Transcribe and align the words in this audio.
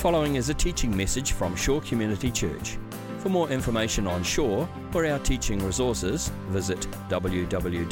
following 0.00 0.36
is 0.36 0.48
a 0.48 0.54
teaching 0.54 0.96
message 0.96 1.32
from 1.32 1.54
Shore 1.54 1.82
Community 1.82 2.30
Church. 2.30 2.78
For 3.18 3.28
more 3.28 3.50
information 3.50 4.06
on 4.06 4.22
Shore 4.22 4.66
or 4.94 5.04
our 5.04 5.18
teaching 5.18 5.62
resources, 5.62 6.32
visit 6.48 6.80
www.shore.org.nz. 7.10 7.90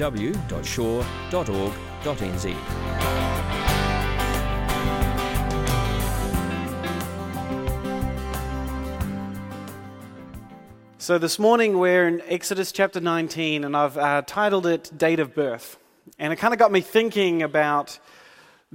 So, 10.97 11.19
this 11.19 11.39
morning 11.39 11.79
we're 11.79 12.09
in 12.09 12.23
Exodus 12.23 12.73
chapter 12.73 13.01
19, 13.01 13.65
and 13.65 13.77
I've 13.77 13.99
uh, 13.99 14.23
titled 14.23 14.65
it 14.65 14.91
Date 14.97 15.21
of 15.21 15.35
Birth. 15.35 15.77
And 16.19 16.33
it 16.33 16.37
kind 16.37 16.55
of 16.55 16.59
got 16.59 16.73
me 16.73 16.81
thinking 16.81 17.43
about 17.43 17.99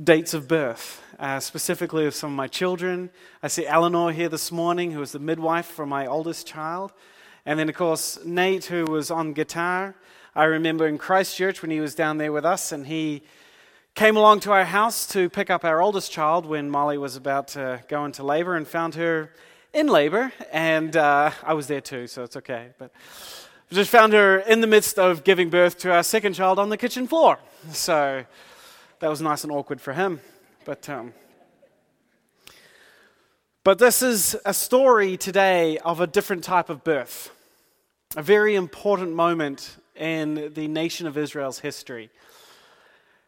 dates 0.02 0.36
of 0.36 0.48
birth, 0.48 1.03
uh, 1.24 1.40
specifically 1.40 2.06
of 2.06 2.14
some 2.14 2.32
of 2.32 2.36
my 2.36 2.50
children. 2.50 3.10
I 3.42 3.48
see 3.48 3.66
Eleanor 3.66 4.12
here 4.12 4.28
this 4.28 4.52
morning, 4.52 4.92
who 4.92 5.02
is 5.02 5.14
the 5.14 5.20
midwife 5.20 5.66
for 5.66 5.86
my 5.86 6.06
oldest 6.06 6.46
child. 6.46 6.92
And 7.46 7.58
then, 7.58 7.70
of 7.70 7.76
course, 7.76 8.20
Nate, 8.26 8.66
who 8.66 8.84
was 8.84 9.10
on 9.10 9.32
guitar. 9.32 9.96
I 10.36 10.44
remember 10.44 10.86
in 10.86 10.98
Christchurch 10.98 11.62
when 11.62 11.72
he 11.72 11.80
was 11.80 11.96
down 11.96 12.18
there 12.18 12.34
with 12.34 12.44
us, 12.44 12.74
and 12.74 12.86
he 12.86 13.24
came 13.96 14.18
along 14.18 14.42
to 14.42 14.52
our 14.52 14.66
house 14.66 15.08
to 15.14 15.30
pick 15.30 15.50
up 15.50 15.64
our 15.64 15.82
oldest 15.82 16.12
child 16.12 16.46
when 16.46 16.70
Molly 16.70 16.98
was 16.98 17.16
about 17.16 17.48
to 17.50 17.82
go 17.88 18.04
into 18.04 18.22
labor 18.22 18.58
and 18.58 18.68
found 18.68 18.96
her 18.96 19.32
in 19.72 19.88
labor, 19.88 20.34
and 20.52 20.98
uh, 20.98 21.32
I 21.42 21.54
was 21.54 21.68
there 21.68 21.80
too, 21.80 22.08
so 22.08 22.24
it's 22.24 22.36
okay. 22.36 22.72
But 22.78 22.92
just 23.72 23.90
found 23.90 24.12
her 24.12 24.40
in 24.40 24.60
the 24.60 24.68
midst 24.68 25.00
of 25.00 25.24
giving 25.24 25.50
birth 25.50 25.78
to 25.80 25.92
our 25.94 26.04
second 26.04 26.34
child 26.34 26.60
on 26.60 26.68
the 26.68 26.78
kitchen 26.78 27.08
floor. 27.08 27.40
So 27.72 28.26
that 29.00 29.08
was 29.08 29.22
nice 29.22 29.46
and 29.46 29.54
awkward 29.54 29.80
for 29.80 29.94
him. 29.94 30.20
But, 30.66 30.88
um, 30.88 31.14
but 33.66 33.80
this 33.80 34.02
is 34.02 34.38
a 34.46 34.54
story 34.54 35.18
today 35.18 35.78
of 35.80 36.00
a 36.00 36.08
different 36.08 36.46
type 36.46 36.70
of 36.70 36.86
birth, 36.86 37.32
a 38.16 38.24
very 38.24 38.56
important 38.56 39.14
moment 39.14 39.76
in 39.98 40.54
the 40.54 40.70
nation 40.70 41.06
of 41.06 41.18
Israel's 41.18 41.60
history. 41.60 42.10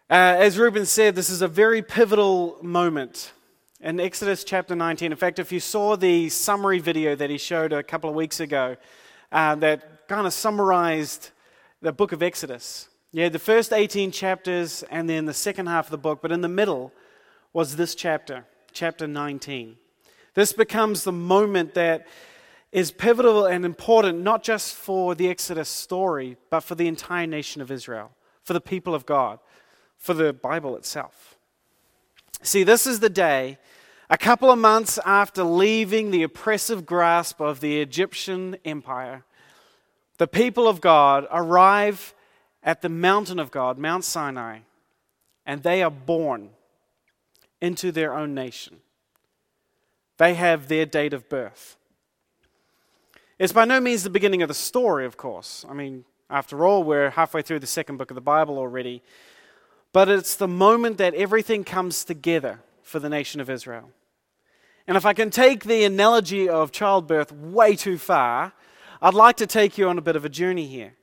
Uh, 0.10 0.14
as 0.40 0.58
Reuben 0.58 0.86
said, 0.86 1.16
this 1.16 1.30
is 1.30 1.42
a 1.42 1.48
very 1.50 1.82
pivotal 1.82 2.58
moment 2.62 3.34
in 3.82 4.00
Exodus 4.00 4.46
chapter 4.46 4.74
19. 4.74 5.12
In 5.12 5.18
fact, 5.18 5.38
if 5.38 5.52
you 5.52 5.60
saw 5.60 5.98
the 5.98 6.30
summary 6.30 6.80
video 6.80 7.16
that 7.16 7.30
he 7.30 7.38
showed 7.38 7.74
a 7.74 7.84
couple 7.84 8.10
of 8.10 8.16
weeks 8.16 8.40
ago, 8.40 8.78
uh, 9.34 9.56
that 9.56 10.08
kind 10.08 10.26
of 10.26 10.32
summarized 10.32 11.32
the 11.82 11.92
book 11.92 12.14
of 12.14 12.24
Exodus. 12.24 12.88
Had 13.14 13.34
the 13.34 13.40
first 13.40 13.74
18 13.74 14.12
chapters 14.12 14.84
and 14.90 15.10
then 15.10 15.26
the 15.26 15.34
second 15.34 15.68
half 15.68 15.88
of 15.88 15.92
the 15.92 15.98
book, 15.98 16.22
but 16.22 16.32
in 16.32 16.40
the 16.40 16.48
middle 16.48 16.94
was 17.56 17.78
this 17.78 17.96
chapter, 17.96 18.44
chapter 18.74 19.08
19. 19.08 19.78
This 20.34 20.52
becomes 20.52 21.06
the 21.06 21.14
moment 21.14 21.74
that 21.76 22.06
is 22.74 22.92
pivotal 22.92 23.46
and 23.46 23.64
important, 23.64 24.20
not 24.20 24.44
just 24.44 24.76
for 24.76 25.16
the 25.16 25.30
Exodus 25.30 25.70
story, 25.70 26.36
but 26.50 26.60
for 26.60 26.76
the 26.76 26.90
entire 26.90 27.26
nation 27.26 27.62
of 27.62 27.72
Israel, 27.72 28.12
for 28.44 28.52
the 28.52 28.60
people 28.60 28.94
of 28.94 29.06
God, 29.06 29.40
for 29.98 30.14
the 30.14 30.34
Bible 30.34 30.76
itself. 30.76 31.38
See, 32.42 32.66
this 32.66 32.86
is 32.86 33.00
the 33.00 33.10
day, 33.10 33.58
a 34.10 34.18
couple 34.18 34.52
of 34.52 34.60
months 34.60 35.00
after 35.06 35.42
leaving 35.42 36.12
the 36.12 36.24
oppressive 36.24 36.86
grasp 36.86 37.40
of 37.40 37.62
the 37.62 37.80
Egyptian 37.80 38.58
empire, 38.66 39.24
the 40.18 40.28
people 40.28 40.68
of 40.68 40.82
God 40.82 41.26
arrive 41.32 42.14
at 42.62 42.82
the 42.82 42.90
mountain 42.90 43.40
of 43.40 43.50
God, 43.50 43.78
Mount 43.78 44.04
Sinai, 44.04 44.60
and 45.46 45.64
they 45.64 45.82
are 45.82 45.90
born 45.90 46.50
into 47.66 47.92
their 47.92 48.14
own 48.14 48.36
nation. 48.36 48.78
They 50.18 50.36
have 50.36 50.68
their 50.68 50.86
date 50.86 51.14
of 51.14 51.28
birth. 51.28 51.78
It's 53.40 53.52
by 53.52 53.66
no 53.66 53.82
means 53.82 54.04
the 54.04 54.10
beginning 54.10 54.44
of 54.44 54.48
the 54.48 54.54
story, 54.54 55.06
of 55.06 55.18
course. 55.18 55.66
I 55.68 55.74
mean, 55.74 56.06
after 56.30 56.64
all, 56.64 56.84
we're 56.84 57.10
halfway 57.10 57.42
through 57.42 57.60
the 57.60 57.68
second 57.68 57.98
book 57.98 58.12
of 58.12 58.16
the 58.16 58.22
Bible 58.22 58.58
already. 58.58 59.02
But 59.92 60.10
it's 60.10 60.36
the 60.36 60.48
moment 60.48 61.00
that 61.00 61.16
everything 61.16 61.64
comes 61.64 62.06
together 62.06 62.60
for 62.84 63.00
the 63.00 63.10
nation 63.10 63.42
of 63.42 63.50
Israel. 63.50 63.90
And 64.88 64.96
if 64.96 65.06
I 65.06 65.14
can 65.14 65.32
take 65.32 65.64
the 65.64 65.84
analogy 65.86 66.48
of 66.48 66.72
childbirth 66.72 67.32
way 67.32 67.76
too 67.76 67.98
far, 67.98 68.54
I'd 69.02 69.16
like 69.16 69.38
to 69.38 69.48
take 69.48 69.78
you 69.78 69.90
on 69.90 69.98
a 69.98 70.02
bit 70.02 70.16
of 70.16 70.24
a 70.24 70.30
journey 70.30 70.68
here. 70.68 70.94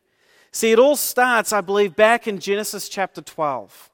See, 0.53 0.71
it 0.71 0.79
all 0.79 0.97
starts, 0.97 1.53
I 1.53 1.61
believe, 1.61 1.97
back 1.97 2.29
in 2.29 2.39
Genesis 2.39 2.89
chapter 2.89 3.21
12. 3.21 3.91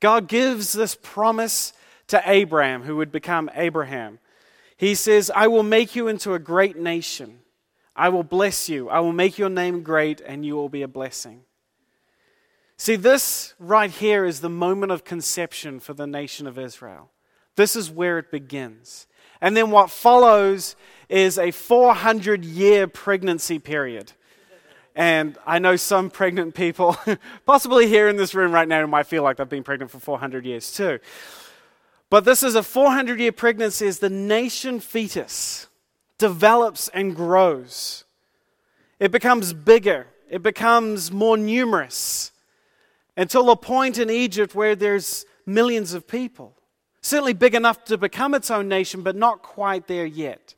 God 0.00 0.28
gives 0.28 0.72
this 0.72 0.96
promise 1.00 1.72
to 2.08 2.42
Abram, 2.42 2.82
who 2.82 2.96
would 2.96 3.12
become 3.12 3.50
Abraham. 3.54 4.18
He 4.76 4.94
says, 4.94 5.30
I 5.34 5.46
will 5.48 5.62
make 5.62 5.96
you 5.96 6.08
into 6.08 6.34
a 6.34 6.38
great 6.38 6.76
nation. 6.76 7.40
I 7.94 8.10
will 8.10 8.22
bless 8.22 8.68
you. 8.68 8.88
I 8.88 9.00
will 9.00 9.12
make 9.12 9.38
your 9.38 9.48
name 9.48 9.82
great, 9.82 10.20
and 10.20 10.44
you 10.44 10.54
will 10.54 10.68
be 10.68 10.82
a 10.82 10.88
blessing. 10.88 11.42
See, 12.76 12.96
this 12.96 13.54
right 13.58 13.90
here 13.90 14.26
is 14.26 14.40
the 14.40 14.50
moment 14.50 14.92
of 14.92 15.02
conception 15.02 15.80
for 15.80 15.94
the 15.94 16.06
nation 16.06 16.46
of 16.46 16.58
Israel. 16.58 17.10
This 17.56 17.74
is 17.74 17.90
where 17.90 18.18
it 18.18 18.30
begins. 18.30 19.06
And 19.40 19.56
then 19.56 19.70
what 19.70 19.90
follows 19.90 20.76
is 21.08 21.38
a 21.38 21.50
400 21.50 22.44
year 22.44 22.86
pregnancy 22.86 23.58
period. 23.58 24.12
And 24.94 25.36
I 25.46 25.58
know 25.58 25.76
some 25.76 26.08
pregnant 26.10 26.54
people, 26.54 26.96
possibly 27.46 27.86
here 27.86 28.08
in 28.08 28.16
this 28.16 28.34
room 28.34 28.52
right 28.52 28.68
now, 28.68 28.86
might 28.86 29.06
feel 29.06 29.22
like 29.22 29.36
they've 29.36 29.48
been 29.48 29.62
pregnant 29.62 29.90
for 29.90 29.98
400 29.98 30.44
years 30.46 30.72
too. 30.72 30.98
But 32.08 32.24
this 32.24 32.42
is 32.42 32.54
a 32.54 32.62
400 32.62 33.18
year 33.18 33.32
pregnancy 33.32 33.86
as 33.86 33.98
the 33.98 34.10
nation 34.10 34.80
fetus 34.80 35.66
develops 36.18 36.88
and 36.88 37.14
grows. 37.14 38.04
It 38.98 39.10
becomes 39.10 39.52
bigger, 39.52 40.06
it 40.30 40.42
becomes 40.42 41.12
more 41.12 41.36
numerous 41.36 42.32
until 43.16 43.50
a 43.50 43.56
point 43.56 43.98
in 43.98 44.10
Egypt 44.10 44.54
where 44.54 44.74
there's 44.76 45.26
millions 45.44 45.94
of 45.94 46.06
people. 46.06 46.54
Certainly 47.00 47.34
big 47.34 47.54
enough 47.54 47.84
to 47.84 47.98
become 47.98 48.34
its 48.34 48.50
own 48.50 48.68
nation, 48.68 49.02
but 49.02 49.16
not 49.16 49.42
quite 49.42 49.86
there 49.86 50.06
yet. 50.06 50.54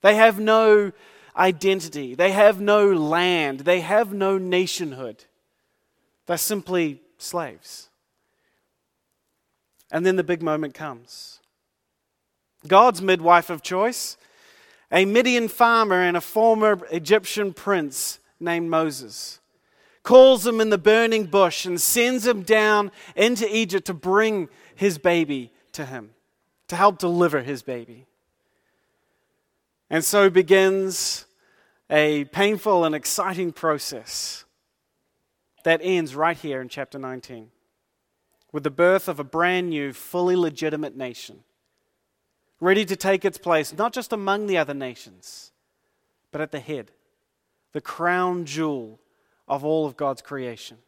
They 0.00 0.16
have 0.16 0.40
no 0.40 0.92
identity, 1.36 2.14
they 2.14 2.32
have 2.32 2.60
no 2.60 2.92
land, 2.92 3.60
they 3.60 3.80
have 3.80 4.12
no 4.12 4.38
nationhood. 4.38 5.24
They're 6.26 6.38
simply 6.38 7.02
slaves. 7.18 7.88
And 9.90 10.04
then 10.04 10.16
the 10.16 10.24
big 10.24 10.42
moment 10.42 10.74
comes. 10.74 11.40
God's 12.66 13.00
midwife 13.00 13.50
of 13.50 13.62
choice, 13.62 14.16
a 14.90 15.04
Midian 15.04 15.48
farmer 15.48 16.00
and 16.00 16.16
a 16.16 16.20
former 16.20 16.80
Egyptian 16.90 17.52
prince 17.52 18.18
named 18.40 18.68
Moses 18.68 19.40
calls 20.06 20.46
him 20.46 20.60
in 20.60 20.70
the 20.70 20.78
burning 20.78 21.26
bush 21.26 21.66
and 21.66 21.80
sends 21.80 22.24
him 22.24 22.42
down 22.42 22.92
into 23.16 23.44
Egypt 23.54 23.88
to 23.88 23.92
bring 23.92 24.48
his 24.76 24.98
baby 24.98 25.52
to 25.72 25.84
him, 25.84 26.10
to 26.68 26.76
help 26.76 26.98
deliver 26.98 27.42
his 27.42 27.60
baby. 27.60 28.06
And 29.90 30.04
so 30.04 30.30
begins 30.30 31.26
a 31.90 32.24
painful 32.26 32.84
and 32.84 32.94
exciting 32.94 33.52
process 33.52 34.44
that 35.64 35.80
ends 35.82 36.14
right 36.14 36.36
here 36.36 36.60
in 36.60 36.68
chapter 36.68 37.00
19 37.00 37.50
with 38.56 38.62
the 38.62 38.70
birth 38.70 39.06
of 39.06 39.20
a 39.20 39.24
brand 39.24 39.68
new, 39.68 39.92
fully 39.92 40.34
legitimate 40.34 40.96
nation, 40.96 41.40
ready 42.58 42.86
to 42.86 42.96
take 42.96 43.22
its 43.22 43.36
place 43.36 43.76
not 43.76 43.92
just 43.92 44.14
among 44.14 44.46
the 44.46 44.56
other 44.56 44.72
nations, 44.72 45.52
but 46.32 46.40
at 46.40 46.52
the 46.52 46.58
head, 46.58 46.90
the 47.72 47.82
crown 47.82 48.46
jewel 48.46 48.98
of 49.46 49.62
all 49.62 49.84
of 49.84 49.94
God's 49.94 50.22
creation. 50.22 50.78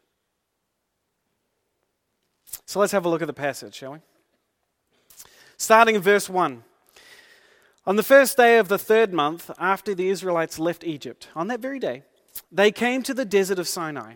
So 2.65 2.79
let's 2.79 2.91
have 2.91 3.05
a 3.05 3.09
look 3.09 3.21
at 3.21 3.27
the 3.27 3.33
passage, 3.33 3.75
shall 3.75 3.91
we? 3.91 3.99
Starting 5.55 5.93
in 5.93 6.01
verse 6.01 6.27
1. 6.27 6.63
On 7.85 7.95
the 7.95 8.01
first 8.01 8.35
day 8.35 8.57
of 8.57 8.67
the 8.67 8.79
third 8.79 9.13
month 9.13 9.51
after 9.59 9.93
the 9.93 10.09
Israelites 10.09 10.57
left 10.57 10.83
Egypt, 10.83 11.27
on 11.35 11.49
that 11.49 11.59
very 11.59 11.77
day, 11.77 12.01
they 12.51 12.71
came 12.71 13.03
to 13.03 13.13
the 13.13 13.25
desert 13.25 13.59
of 13.59 13.67
Sinai. 13.67 14.15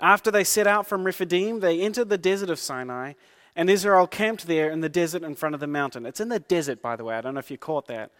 After 0.00 0.30
they 0.30 0.44
set 0.44 0.66
out 0.66 0.86
from 0.86 1.04
Rephidim, 1.04 1.60
they 1.60 1.80
entered 1.80 2.08
the 2.08 2.18
desert 2.18 2.50
of 2.50 2.58
Sinai, 2.58 3.14
and 3.54 3.70
Israel 3.70 4.06
camped 4.06 4.46
there 4.46 4.70
in 4.70 4.80
the 4.80 4.88
desert 4.88 5.22
in 5.22 5.34
front 5.34 5.54
of 5.54 5.60
the 5.60 5.66
mountain. 5.66 6.06
It's 6.06 6.20
in 6.20 6.28
the 6.28 6.40
desert, 6.40 6.82
by 6.82 6.96
the 6.96 7.04
way. 7.04 7.16
I 7.16 7.20
don't 7.20 7.34
know 7.34 7.40
if 7.40 7.50
you 7.50 7.58
caught 7.58 7.86
that 7.86 8.10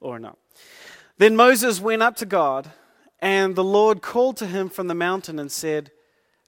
or 0.00 0.18
not. 0.18 0.36
Then 1.18 1.36
Moses 1.36 1.80
went 1.80 2.02
up 2.02 2.16
to 2.16 2.26
God 2.26 2.70
and 3.22 3.54
the 3.54 3.64
Lord 3.64 4.02
called 4.02 4.36
to 4.38 4.46
him 4.46 4.68
from 4.68 4.88
the 4.88 4.96
mountain 4.96 5.38
and 5.38 5.50
said, 5.50 5.92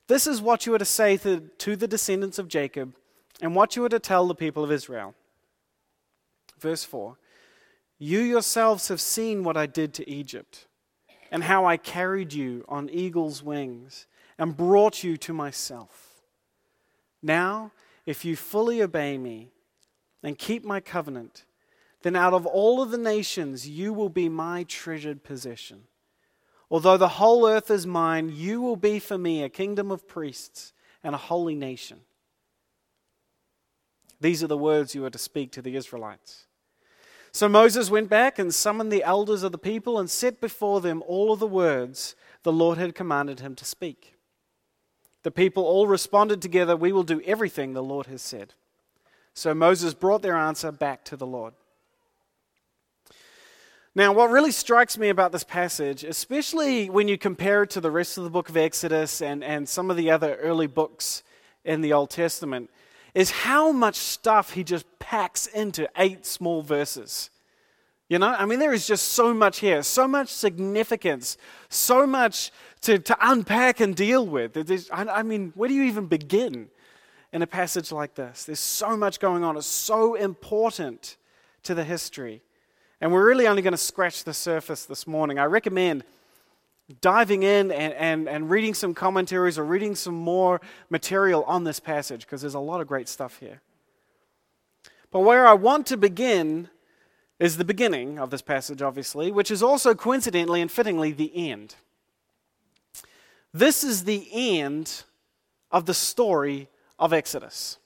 This 0.08 0.26
is 0.26 0.42
what 0.42 0.66
you 0.66 0.75
are 0.75 0.78
to 0.78 0.84
say 0.84 1.16
to, 1.19 1.40
to 1.58 1.76
the 1.76 1.87
descendants 1.87 2.38
of 2.38 2.48
Jacob, 2.48 2.94
and 3.40 3.54
what 3.54 3.76
you 3.76 3.84
are 3.84 3.88
to 3.88 4.00
tell 4.00 4.26
the 4.26 4.34
people 4.34 4.64
of 4.64 4.72
Israel. 4.72 5.14
Verse 6.58 6.82
4 6.82 7.16
You 7.96 8.19
yourselves 8.19 8.88
have 8.88 9.00
seen 9.00 9.44
what 9.44 9.56
I 9.56 9.66
did 9.66 9.94
to 9.94 10.10
Egypt, 10.10 10.66
and 11.30 11.44
how 11.44 11.64
I 11.64 11.76
carried 11.76 12.32
you 12.32 12.64
on 12.69 12.90
eagle's 12.90 13.40
wings 13.40 14.06
and 14.38 14.56
brought 14.56 15.04
you 15.04 15.16
to 15.19 15.32
myself. 15.32 16.22
Now, 17.22 17.72
if 18.06 18.25
you 18.25 18.36
fully 18.36 18.82
obey 18.82 19.16
me 19.19 19.50
and 20.22 20.38
keep 20.38 20.64
my 20.64 20.81
covenant, 20.81 21.44
then 22.02 22.16
out 22.16 22.34
of 22.34 22.44
all 22.44 22.82
of 22.82 22.90
the 22.90 22.98
nations 22.98 23.69
you 23.69 23.92
will 23.92 24.10
be 24.10 24.28
my 24.28 24.64
treasured 24.64 25.25
possession. 25.25 25.84
Although 26.70 26.96
the 26.96 27.08
whole 27.08 27.46
earth 27.48 27.70
is 27.70 27.86
mine, 27.86 28.32
you 28.34 28.60
will 28.60 28.76
be 28.76 28.98
for 28.98 29.16
me 29.16 29.42
a 29.42 29.48
kingdom 29.48 29.90
of 29.90 30.08
priests 30.08 30.72
and 31.02 31.14
a 31.14 31.19
holy 31.19 31.54
nation. 31.54 32.00
These 34.20 34.42
are 34.42 34.48
the 34.48 34.58
words 34.58 34.94
you 34.94 35.04
are 35.04 35.10
to 35.10 35.19
speak 35.19 35.52
to 35.52 35.62
the 35.62 35.76
Israelites. 35.76 36.46
So 37.32 37.48
Moses 37.48 37.90
went 37.90 38.08
back 38.08 38.38
and 38.38 38.54
summoned 38.54 38.92
the 38.92 39.02
elders 39.02 39.42
of 39.42 39.52
the 39.52 39.58
people 39.58 39.98
and 39.98 40.08
set 40.08 40.40
before 40.40 40.80
them 40.80 41.02
all 41.06 41.32
of 41.32 41.40
the 41.40 41.46
words 41.46 42.14
the 42.42 42.52
Lord 42.52 42.78
had 42.78 42.94
commanded 42.94 43.40
him 43.40 43.54
to 43.56 43.64
speak. 43.64 44.13
The 45.25 45.31
people 45.31 45.65
all 45.65 45.88
responded 45.88 46.41
together, 46.41 46.76
We 46.76 46.93
will 46.93 47.03
do 47.03 47.21
everything 47.25 47.73
the 47.73 47.82
Lord 47.82 48.06
has 48.06 48.23
said. 48.23 48.55
So 49.32 49.53
Moses 49.53 49.94
brought 49.94 50.23
their 50.23 50.37
answer 50.37 50.71
back 50.71 51.05
to 51.06 51.17
the 51.17 51.26
Lord. 51.26 51.55
Now, 53.97 54.12
what 54.12 54.31
really 54.31 54.53
strikes 54.53 54.99
me 54.99 55.09
about 55.09 55.32
this 55.32 55.44
passage, 55.44 56.05
especially 56.05 56.91
when 56.91 57.09
you 57.09 57.17
compare 57.17 57.62
it 57.62 57.71
to 57.71 57.81
the 57.81 57.91
rest 57.91 58.19
of 58.19 58.25
the 58.25 58.31
book 58.31 58.49
of 58.49 58.56
Exodus 58.56 59.23
and, 59.23 59.43
and 59.43 59.69
some 59.69 59.91
of 59.91 59.97
the 59.97 60.11
other 60.11 60.35
early 60.37 60.67
books 60.67 61.23
in 61.65 61.81
the 61.81 61.93
Old 61.93 62.11
Testament, 62.11 62.71
is 63.15 63.31
how 63.31 63.73
much 63.73 63.97
stuff 63.97 64.53
he 64.53 64.65
just 64.65 64.87
packs 64.99 65.47
into 65.47 65.88
eight 65.97 66.26
small 66.26 66.62
verses. 66.62 67.31
You 68.09 68.19
know, 68.19 68.29
I 68.29 68.44
mean, 68.44 68.59
there 68.59 68.73
is 68.73 68.87
just 68.87 69.12
so 69.12 69.32
much 69.32 69.61
here, 69.61 69.82
so 69.82 70.06
much 70.06 70.29
significance, 70.29 71.38
so 71.69 72.06
much 72.06 72.53
to, 72.84 72.98
to 72.98 73.16
unpack 73.20 73.81
and 73.81 73.96
deal 73.96 74.26
with. 74.26 74.56
I, 74.92 75.04
I 75.06 75.22
mean, 75.22 75.52
where 75.54 75.69
do 75.69 75.75
you 75.75 75.84
even 75.84 76.06
begin 76.06 76.69
in 77.32 77.42
a 77.42 77.46
passage 77.46 77.90
like 77.90 78.14
this? 78.14 78.44
There's 78.44 78.60
so 78.60 78.96
much 78.96 79.20
going 79.20 79.42
on, 79.42 79.56
it's 79.56 79.66
so 79.66 80.14
important 80.14 81.16
to 81.64 81.75
the 81.75 81.84
history. 81.84 82.42
And 83.00 83.12
we're 83.12 83.26
really 83.26 83.46
only 83.46 83.62
going 83.62 83.72
to 83.72 83.78
scratch 83.78 84.25
the 84.25 84.34
surface 84.34 84.84
this 84.84 85.06
morning. 85.06 85.38
I 85.38 85.44
recommend 85.44 86.04
diving 87.00 87.42
in 87.42 87.72
and, 87.72 87.94
and, 87.94 88.28
and 88.28 88.50
reading 88.50 88.75
some 88.75 88.94
commentaries 88.94 89.58
or 89.58 89.64
reading 89.64 89.94
some 89.94 90.14
more 90.14 90.60
material 90.90 91.42
on 91.44 91.64
this 91.64 91.80
passage 91.80 92.20
because 92.20 92.42
there's 92.42 92.54
a 92.54 92.60
lot 92.60 92.80
of 92.80 92.87
great 92.87 93.08
stuff 93.08 93.38
here. 93.38 93.60
But 95.10 95.20
where 95.20 95.46
I 95.46 95.54
want 95.54 95.87
to 95.87 95.96
begin 95.96 96.69
is 97.38 97.56
the 97.56 97.64
beginning 97.64 98.19
of 98.19 98.30
this 98.30 98.42
passage, 98.42 98.82
obviously, 98.82 99.32
which 99.32 99.50
is 99.50 99.62
also 99.62 99.94
coincidentally 99.94 100.60
and 100.60 100.70
fittingly 100.70 101.12
the 101.12 101.50
end. 101.50 101.76
This 103.54 103.84
is 103.84 104.02
the 104.02 104.26
end 104.32 105.04
of 105.70 105.86
the 105.86 105.94
story 105.94 106.66
of 106.98 107.12
Exodus. 107.12 107.78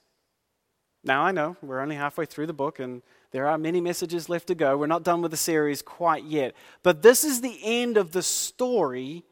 Now, 1.03 1.21
I 1.21 1.31
know 1.31 1.57
we're 1.61 1.79
only 1.79 1.95
halfway 1.95 2.25
through 2.25 2.47
the 2.47 2.53
book 2.53 2.79
and 2.79 3.03
there 3.31 3.47
are 3.47 3.59
many 3.59 3.79
messages 3.79 4.27
left 4.27 4.47
to 4.47 4.55
go. 4.55 4.75
We're 4.75 4.87
not 4.87 5.03
done 5.03 5.21
with 5.21 5.29
the 5.29 5.37
series 5.37 5.83
quite 5.83 6.23
yet. 6.23 6.55
But 6.81 7.03
this 7.03 7.23
is 7.23 7.41
the 7.41 7.59
end 7.63 7.97
of 7.97 8.13
the 8.13 8.23
story 8.23 9.23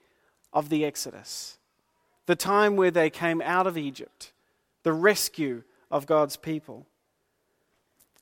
of 0.54 0.70
the 0.70 0.86
Exodus, 0.86 1.58
the 2.28 2.36
time 2.36 2.76
where 2.76 2.92
they 2.92 3.10
came 3.10 3.42
out 3.42 3.66
of 3.66 3.76
Egypt, 3.76 4.32
the 4.84 4.94
rescue 4.94 5.64
of 5.90 6.06
God's 6.06 6.38
people. 6.38 6.86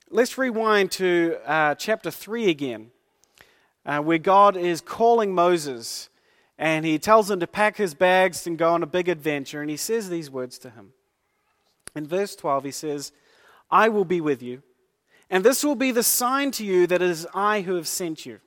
Let's 0.10 0.38
rewind 0.38 0.90
to 0.92 1.38
uh, 1.46 1.76
chapter 1.76 2.12
3 2.12 2.50
again, 2.50 2.92
uh, 3.86 4.00
where 4.00 4.18
God 4.18 4.56
is 4.56 4.80
calling 4.80 5.36
Moses 5.36 6.08
and 6.58 6.86
he 6.86 7.00
tells 7.00 7.30
him 7.30 7.40
to 7.40 7.48
pack 7.48 7.78
his 7.78 7.94
bags 7.94 8.48
and 8.48 8.58
go 8.58 8.74
on 8.74 8.84
a 8.84 8.88
big 8.88 9.10
adventure. 9.10 9.62
And 9.62 9.70
he 9.70 9.78
says 9.78 10.10
these 10.10 10.32
words 10.32 10.58
to 10.60 10.70
him. 10.70 10.94
In 11.96 12.08
verse 12.08 12.36
12, 12.36 12.64
he 12.66 12.72
says, 12.72 13.12
I 13.70 13.90
will 13.90 14.06
be 14.06 14.22
with 14.22 14.42
you 14.42 14.62
and 15.30 15.44
this 15.44 15.64
will 15.64 15.76
be 15.76 15.92
the 15.92 16.04
sign 16.04 16.52
to 16.52 16.66
you 16.66 16.88
that 16.88 17.02
it 17.02 17.10
is 17.10 17.28
I 17.34 17.62
who 17.62 17.76
have 17.76 17.88
sent 17.88 18.26
you. 18.26 18.40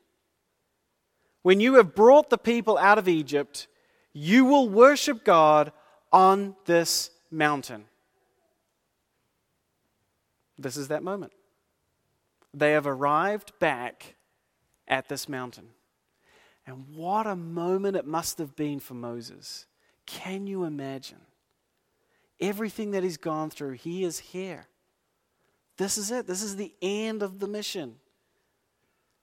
When 1.42 1.60
you 1.60 1.74
have 1.74 1.94
brought 1.94 2.30
the 2.30 2.38
people 2.38 2.78
out 2.78 2.98
of 2.98 3.08
Egypt, 3.08 3.66
you 4.12 4.44
will 4.44 4.68
worship 4.68 5.24
God 5.24 5.72
on 6.12 6.56
this 6.66 7.10
mountain. 7.30 7.84
This 10.56 10.76
is 10.76 10.88
that 10.88 11.02
moment. 11.02 11.32
They 12.54 12.72
have 12.72 12.86
arrived 12.86 13.52
back 13.58 14.16
at 14.86 15.08
this 15.08 15.28
mountain. 15.28 15.68
And 16.68 16.84
what 16.94 17.26
a 17.26 17.34
moment 17.34 17.96
it 17.96 18.06
must 18.06 18.36
have 18.36 18.54
been 18.54 18.78
for 18.78 18.92
Moses. 18.92 19.64
Can 20.04 20.46
you 20.46 20.64
imagine? 20.64 21.22
Everything 22.40 22.90
that 22.90 23.02
he's 23.02 23.16
gone 23.16 23.48
through, 23.48 23.72
he 23.72 24.04
is 24.04 24.18
here. 24.18 24.66
This 25.78 25.96
is 25.96 26.10
it. 26.10 26.26
This 26.26 26.42
is 26.42 26.56
the 26.56 26.74
end 26.82 27.22
of 27.22 27.38
the 27.38 27.48
mission. 27.48 27.94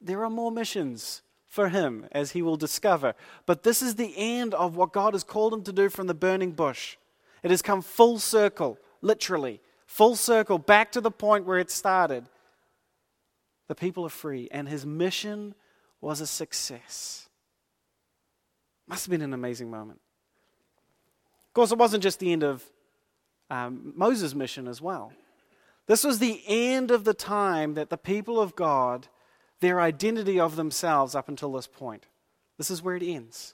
There 0.02 0.24
are 0.24 0.30
more 0.30 0.52
missions 0.52 1.22
for 1.46 1.70
him, 1.70 2.08
as 2.12 2.32
he 2.32 2.42
will 2.42 2.58
discover. 2.58 3.14
But 3.46 3.62
this 3.62 3.84
is 3.84 3.94
the 3.94 4.16
end 4.18 4.56
of 4.56 4.76
what 4.76 4.92
God 4.92 5.14
has 5.14 5.24
called 5.24 5.54
him 5.54 5.62
to 5.66 5.72
do 5.72 5.88
from 5.88 6.08
the 6.08 6.16
burning 6.16 6.52
bush. 6.52 6.98
It 7.44 7.52
has 7.52 7.62
come 7.62 7.84
full 7.84 8.18
circle, 8.18 8.80
literally, 9.04 9.62
full 9.86 10.16
circle, 10.16 10.58
back 10.58 10.92
to 10.94 11.00
the 11.00 11.12
point 11.12 11.46
where 11.46 11.60
it 11.60 11.70
started. 11.70 12.26
The 13.68 13.76
people 13.76 14.04
are 14.04 14.10
free, 14.10 14.50
and 14.52 14.68
his 14.68 14.84
mission 14.84 15.54
was 16.02 16.22
a 16.22 16.28
success. 16.28 17.25
Must 18.88 19.06
have 19.06 19.12
been 19.12 19.22
an 19.22 19.34
amazing 19.34 19.72
moment. 19.72 20.00
Of 21.48 21.54
course, 21.54 21.72
it 21.72 21.78
wasn't 21.78 22.04
just 22.04 22.20
the 22.20 22.32
end 22.32 22.44
of 22.44 22.64
um, 23.50 23.94
Moses' 23.96 24.36
mission 24.36 24.68
as 24.68 24.82
well. 24.82 25.14
This 25.88 26.04
was 26.04 26.20
the 26.20 26.42
end 26.48 26.92
of 26.92 27.04
the 27.04 27.14
time 27.14 27.76
that 27.76 27.90
the 27.90 27.98
people 27.98 28.40
of 28.40 28.56
God, 28.56 29.08
their 29.60 29.80
identity 29.80 30.40
of 30.40 30.56
themselves 30.56 31.16
up 31.16 31.30
until 31.30 31.52
this 31.54 31.68
point. 31.68 32.06
This 32.58 32.72
is 32.72 32.82
where 32.82 32.96
it 32.96 33.04
ends. 33.04 33.54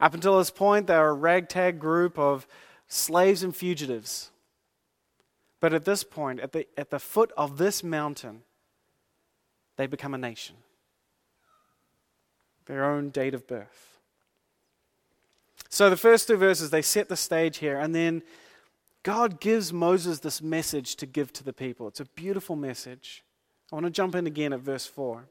Up 0.00 0.14
until 0.14 0.38
this 0.38 0.50
point, 0.50 0.86
they 0.86 0.94
are 0.94 1.10
a 1.10 1.14
ragtag 1.14 1.78
group 1.78 2.18
of 2.18 2.46
slaves 2.86 3.42
and 3.42 3.54
fugitives. 3.54 4.30
But 5.60 5.72
at 5.74 5.84
this 5.84 6.04
point, 6.04 6.40
at 6.40 6.52
the, 6.52 6.66
at 6.76 6.90
the 6.90 7.00
foot 7.00 7.32
of 7.36 7.58
this 7.58 7.82
mountain, 7.82 8.42
they 9.76 9.86
become 9.86 10.14
a 10.14 10.18
nation. 10.18 10.56
Their 12.66 12.84
own 12.84 13.10
date 13.10 13.34
of 13.34 13.46
birth. 13.46 13.87
So 15.68 15.90
the 15.90 15.96
first 15.96 16.28
two 16.28 16.36
verses, 16.36 16.70
they 16.70 16.82
set 16.82 17.08
the 17.08 17.16
stage 17.16 17.58
here, 17.58 17.78
and 17.78 17.94
then 17.94 18.22
God 19.02 19.40
gives 19.40 19.72
Moses 19.72 20.20
this 20.20 20.42
message 20.42 20.96
to 20.96 21.06
give 21.06 21.32
to 21.34 21.44
the 21.44 21.52
people. 21.52 21.88
It's 21.88 22.00
a 22.00 22.04
beautiful 22.04 22.56
message. 22.56 23.24
I 23.70 23.76
want 23.76 23.86
to 23.86 23.90
jump 23.90 24.14
in 24.14 24.26
again 24.26 24.52
at 24.52 24.60
verse 24.60 24.86
4. 24.86 25.24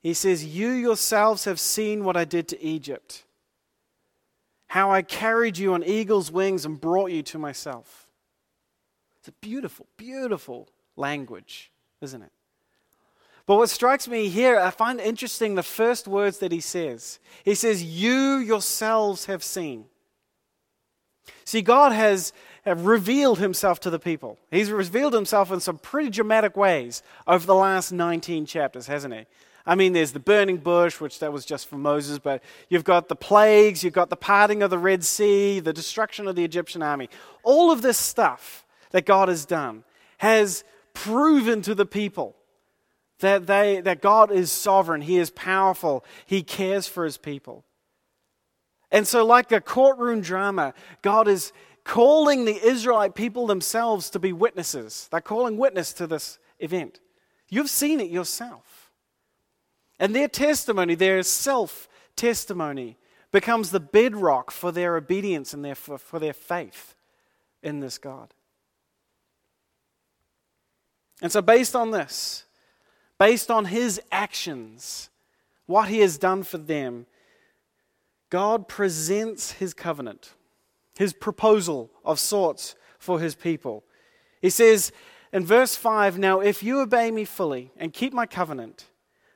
He 0.00 0.14
says, 0.14 0.44
You 0.44 0.70
yourselves 0.70 1.44
have 1.44 1.60
seen 1.60 2.04
what 2.04 2.16
I 2.16 2.24
did 2.24 2.48
to 2.48 2.62
Egypt, 2.62 3.24
how 4.68 4.90
I 4.90 5.02
carried 5.02 5.58
you 5.58 5.74
on 5.74 5.84
eagle's 5.84 6.30
wings 6.30 6.64
and 6.64 6.80
brought 6.80 7.10
you 7.10 7.22
to 7.24 7.38
myself. 7.38 8.08
It's 9.18 9.28
a 9.28 9.32
beautiful, 9.32 9.86
beautiful 9.96 10.68
language, 10.96 11.70
isn't 12.00 12.22
it? 12.22 12.32
But 13.50 13.56
what 13.56 13.68
strikes 13.68 14.06
me 14.06 14.28
here, 14.28 14.60
I 14.60 14.70
find 14.70 15.00
interesting 15.00 15.56
the 15.56 15.64
first 15.64 16.06
words 16.06 16.38
that 16.38 16.52
he 16.52 16.60
says. 16.60 17.18
He 17.44 17.56
says, 17.56 17.82
You 17.82 18.36
yourselves 18.36 19.24
have 19.24 19.42
seen. 19.42 19.86
See, 21.44 21.60
God 21.60 21.90
has 21.90 22.32
revealed 22.64 23.40
himself 23.40 23.80
to 23.80 23.90
the 23.90 23.98
people. 23.98 24.38
He's 24.52 24.70
revealed 24.70 25.14
himself 25.14 25.50
in 25.50 25.58
some 25.58 25.78
pretty 25.78 26.10
dramatic 26.10 26.56
ways 26.56 27.02
over 27.26 27.44
the 27.44 27.56
last 27.56 27.90
19 27.90 28.46
chapters, 28.46 28.86
hasn't 28.86 29.14
he? 29.14 29.26
I 29.66 29.74
mean, 29.74 29.94
there's 29.94 30.12
the 30.12 30.20
burning 30.20 30.58
bush, 30.58 31.00
which 31.00 31.18
that 31.18 31.32
was 31.32 31.44
just 31.44 31.66
for 31.66 31.76
Moses, 31.76 32.20
but 32.20 32.44
you've 32.68 32.84
got 32.84 33.08
the 33.08 33.16
plagues, 33.16 33.82
you've 33.82 33.94
got 33.94 34.10
the 34.10 34.16
parting 34.16 34.62
of 34.62 34.70
the 34.70 34.78
Red 34.78 35.02
Sea, 35.02 35.58
the 35.58 35.72
destruction 35.72 36.28
of 36.28 36.36
the 36.36 36.44
Egyptian 36.44 36.84
army. 36.84 37.08
All 37.42 37.72
of 37.72 37.82
this 37.82 37.98
stuff 37.98 38.64
that 38.92 39.06
God 39.06 39.28
has 39.28 39.44
done 39.44 39.82
has 40.18 40.62
proven 40.94 41.62
to 41.62 41.74
the 41.74 41.84
people 41.84 42.36
that, 43.20 43.46
they, 43.46 43.80
that 43.80 44.02
God 44.02 44.30
is 44.30 44.50
sovereign, 44.50 45.02
He 45.02 45.18
is 45.18 45.30
powerful, 45.30 46.04
He 46.26 46.42
cares 46.42 46.86
for 46.86 47.04
His 47.04 47.16
people. 47.16 47.64
And 48.90 49.06
so, 49.06 49.24
like 49.24 49.52
a 49.52 49.60
courtroom 49.60 50.20
drama, 50.20 50.74
God 51.02 51.28
is 51.28 51.52
calling 51.84 52.44
the 52.44 52.60
Israelite 52.64 53.14
people 53.14 53.46
themselves 53.46 54.10
to 54.10 54.18
be 54.18 54.32
witnesses. 54.32 55.08
They're 55.10 55.20
calling 55.20 55.56
witness 55.56 55.92
to 55.94 56.06
this 56.06 56.38
event. 56.58 57.00
You've 57.48 57.70
seen 57.70 58.00
it 58.00 58.10
yourself. 58.10 58.90
And 59.98 60.14
their 60.14 60.28
testimony, 60.28 60.94
their 60.94 61.22
self 61.22 61.88
testimony, 62.16 62.96
becomes 63.32 63.70
the 63.70 63.80
bedrock 63.80 64.50
for 64.50 64.72
their 64.72 64.96
obedience 64.96 65.54
and 65.54 65.64
their, 65.64 65.74
for, 65.74 65.98
for 65.98 66.18
their 66.18 66.32
faith 66.32 66.94
in 67.62 67.80
this 67.80 67.98
God. 67.98 68.34
And 71.22 71.30
so, 71.30 71.42
based 71.42 71.76
on 71.76 71.90
this, 71.90 72.44
based 73.20 73.50
on 73.50 73.66
his 73.66 74.00
actions, 74.10 75.10
what 75.66 75.90
he 75.90 75.98
has 75.98 76.16
done 76.16 76.42
for 76.42 76.56
them, 76.56 77.04
God 78.30 78.66
presents 78.66 79.52
his 79.52 79.74
covenant, 79.74 80.32
his 80.98 81.12
proposal 81.12 81.90
of 82.02 82.18
sorts 82.18 82.74
for 82.98 83.20
his 83.20 83.34
people. 83.34 83.84
He 84.40 84.48
says 84.48 84.90
in 85.34 85.44
verse 85.44 85.76
5 85.76 86.18
Now, 86.18 86.40
if 86.40 86.62
you 86.62 86.80
obey 86.80 87.10
me 87.10 87.26
fully 87.26 87.70
and 87.76 87.92
keep 87.92 88.14
my 88.14 88.24
covenant, 88.24 88.86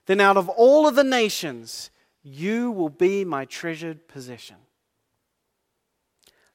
then 0.06 0.18
out 0.18 0.38
of 0.38 0.48
all 0.48 0.88
of 0.88 0.96
the 0.96 1.04
nations, 1.04 1.90
you 2.22 2.70
will 2.70 2.88
be 2.88 3.22
my 3.22 3.44
treasured 3.44 4.08
possession. 4.08 4.56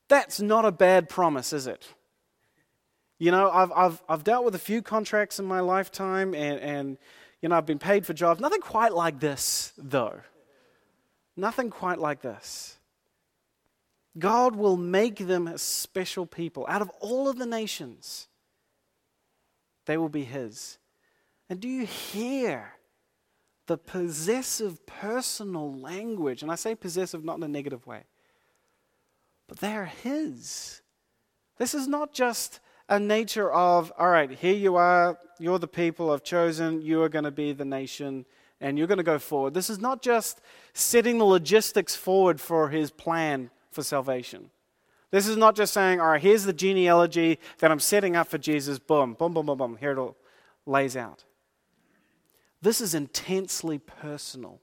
That's 0.08 0.42
not 0.42 0.66
a 0.66 0.72
bad 0.72 1.08
promise, 1.10 1.54
is 1.54 1.68
it? 1.68 1.90
You 3.20 3.32
know, 3.32 3.52
I've, 3.52 3.72
I've, 3.74 4.02
I've 4.10 4.24
dealt 4.24 4.46
with 4.46 4.56
a 4.56 4.60
few 4.60 4.82
contracts 4.82 5.40
in 5.40 5.46
my 5.46 5.60
lifetime, 5.60 6.34
and, 6.34 6.60
and, 6.60 6.98
you 7.42 7.50
know, 7.50 7.56
I've 7.56 7.66
been 7.66 7.80
paid 7.80 8.06
for 8.06 8.14
jobs. 8.14 8.40
Nothing 8.40 8.62
quite 8.62 8.94
like 8.94 9.20
this, 9.20 9.74
though. 9.78 10.22
Nothing 11.36 11.70
quite 11.70 12.00
like 12.00 12.22
this. 12.22 12.78
God 14.18 14.56
will 14.56 14.78
make 14.78 15.18
them 15.18 15.48
a 15.48 15.58
special 15.58 16.26
people. 16.26 16.66
Out 16.68 16.82
of 16.82 16.90
all 17.00 17.28
of 17.28 17.38
the 17.38 17.46
nations, 17.46 18.28
they 19.86 19.98
will 19.98 20.10
be 20.10 20.24
His. 20.24 20.80
And 21.50 21.60
do 21.60 21.68
you 21.68 21.86
hear 21.86 22.74
the 23.68 23.78
possessive 23.78 24.86
personal 24.86 25.78
language? 25.78 26.42
And 26.42 26.52
I 26.52 26.56
say 26.56 26.74
possessive 26.74 27.24
not 27.24 27.38
in 27.38 27.44
a 27.44 27.48
negative 27.48 27.86
way 27.86 28.06
but 29.50 29.58
they 29.58 29.76
are 29.76 29.86
His. 29.86 30.82
This 31.58 31.74
is 31.74 31.88
not 31.88 32.14
just 32.14 32.62
a 32.90 33.00
nature 33.00 33.52
of, 33.52 33.94
all 33.98 34.10
right, 34.10 34.32
here 34.32 34.56
you 34.56 34.76
are, 34.76 35.18
you're 35.40 35.60
the 35.60 35.68
people 35.68 36.12
I've 36.12 36.24
chosen, 36.24 36.82
you 36.82 37.02
are 37.04 37.10
going 37.10 37.24
to 37.24 37.32
be 37.32 37.54
the 37.54 37.64
nation, 37.64 38.26
and 38.60 38.78
you're 38.78 38.88
going 38.88 38.98
to 38.98 39.04
go 39.04 39.20
forward. 39.20 39.54
This 39.54 39.70
is 39.70 39.80
not 39.80 40.02
just 40.02 40.42
setting 40.74 41.20
the 41.20 41.26
logistics 41.26 41.96
forward 41.96 42.42
for 42.42 42.70
His 42.70 42.90
plan 42.90 43.52
for 43.72 43.84
salvation. 43.84 44.50
This 45.12 45.28
is 45.28 45.38
not 45.38 45.56
just 45.56 45.72
saying, 45.72 46.02
all 46.02 46.08
right, 46.08 46.22
here's 46.22 46.44
the 46.44 46.54
genealogy 46.54 47.40
that 47.60 47.72
I'm 47.72 47.80
setting 47.80 48.16
up 48.16 48.28
for 48.28 48.40
Jesus, 48.40 48.80
boom, 48.80 49.14
boom, 49.14 49.34
boom, 49.34 49.46
boom, 49.46 49.58
boom, 49.58 49.78
here 49.80 49.92
it 49.92 49.98
all 49.98 50.18
lays 50.66 50.98
out. 50.98 51.24
This 52.62 52.82
is 52.82 52.94
intensely 52.94 53.78
personal 53.78 54.60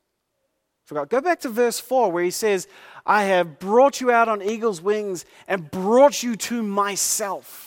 for 0.84 0.96
God. 0.96 1.08
Go 1.08 1.20
back 1.20 1.40
to 1.40 1.48
verse 1.48 1.80
4 1.80 2.12
where 2.12 2.24
he 2.24 2.30
says, 2.30 2.68
I 3.04 3.24
have 3.24 3.58
brought 3.58 4.00
you 4.00 4.10
out 4.10 4.28
on 4.28 4.42
eagle's 4.42 4.82
wings 4.82 5.24
and 5.48 5.70
brought 5.70 6.22
you 6.22 6.36
to 6.36 6.62
myself. 6.62 7.65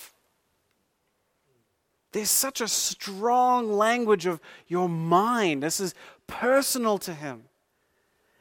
There's 2.11 2.29
such 2.29 2.61
a 2.61 2.67
strong 2.67 3.71
language 3.71 4.25
of 4.25 4.39
your 4.67 4.89
mind. 4.89 5.63
This 5.63 5.79
is 5.79 5.93
personal 6.27 6.97
to 6.99 7.13
him. 7.13 7.43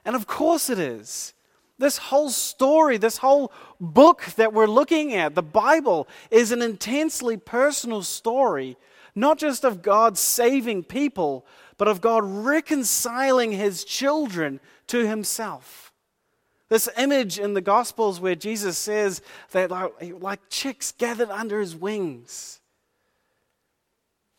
And 0.05 0.17
of 0.17 0.27
course 0.27 0.71
it 0.71 0.79
is. 0.79 1.35
This 1.79 1.99
whole 1.99 2.31
story, 2.31 2.97
this 2.97 3.19
whole 3.19 3.53
book 3.81 4.25
that 4.37 4.53
we're 4.53 4.67
looking 4.67 5.15
at, 5.15 5.35
the 5.35 5.43
Bible, 5.43 6.09
is 6.31 6.51
an 6.51 6.61
intensely 6.61 7.37
personal 7.37 8.03
story, 8.03 8.77
not 9.15 9.39
just 9.39 9.65
of 9.65 9.83
God 9.83 10.19
saving 10.19 10.85
people, 10.85 11.47
but 11.77 11.87
of 11.87 12.01
God 12.01 12.25
reconciling 12.25 13.53
his 13.53 13.85
children 13.85 14.59
to 14.89 15.07
himself. 15.07 15.93
This 16.69 16.89
image 16.99 17.39
in 17.39 17.55
the 17.55 17.61
Gospels 17.61 18.21
where 18.21 18.35
Jesus 18.35 18.77
says 18.77 19.23
that, 19.53 19.71
like, 19.71 19.93
like 20.21 20.41
chicks 20.51 20.93
gathered 20.93 21.31
under 21.31 21.61
his 21.61 21.77
wings, 21.77 22.58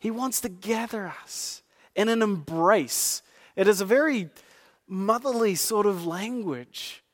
he 0.00 0.10
wants 0.10 0.40
to 0.40 0.48
gather 0.48 1.06
us 1.22 1.62
in 1.94 2.08
an 2.08 2.22
embrace. 2.22 3.22
It 3.54 3.68
is 3.68 3.80
a 3.80 3.84
very 3.84 4.30
motherly 4.88 5.54
sort 5.54 5.86
of 5.86 6.04
language, 6.04 7.04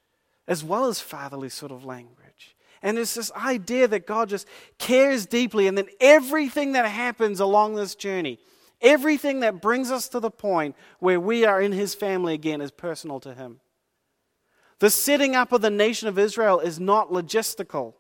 as 0.49 0.65
well 0.65 0.87
as 0.87 1.01
fatherly 1.01 1.51
sort 1.51 1.73
of 1.73 1.85
language. 1.85 2.57
And 2.83 2.99
it's 2.99 3.15
this 3.15 3.33
idea 3.33 3.87
that 3.89 4.07
God 4.07 4.31
just 4.31 4.49
cares 4.79 5.27
deeply, 5.27 5.67
and 5.67 5.77
then 5.77 5.89
everything 6.01 6.73
that 6.73 6.87
happens 6.87 7.41
along 7.41 7.75
this 7.75 7.95
journey, 7.95 8.39
Everything 8.81 9.41
that 9.41 9.63
brings 9.63 9.91
us 9.91 10.09
to 10.09 10.21
the 10.21 10.31
point 10.31 10.77
where 10.99 11.19
we 11.19 11.45
are 11.45 11.61
in 11.61 11.73
his 11.73 11.95
family 11.95 12.35
again 12.35 12.61
is 12.61 12.71
personal 12.71 13.21
to 13.21 13.35
him. 13.35 13.61
The 14.81 14.91
setting 14.91 15.35
up 15.35 15.53
of 15.53 15.63
the 15.63 15.71
nation 15.71 16.09
of 16.09 16.19
Israel 16.19 16.61
is 16.61 16.79
not 16.79 17.11
logistical. 17.11 17.95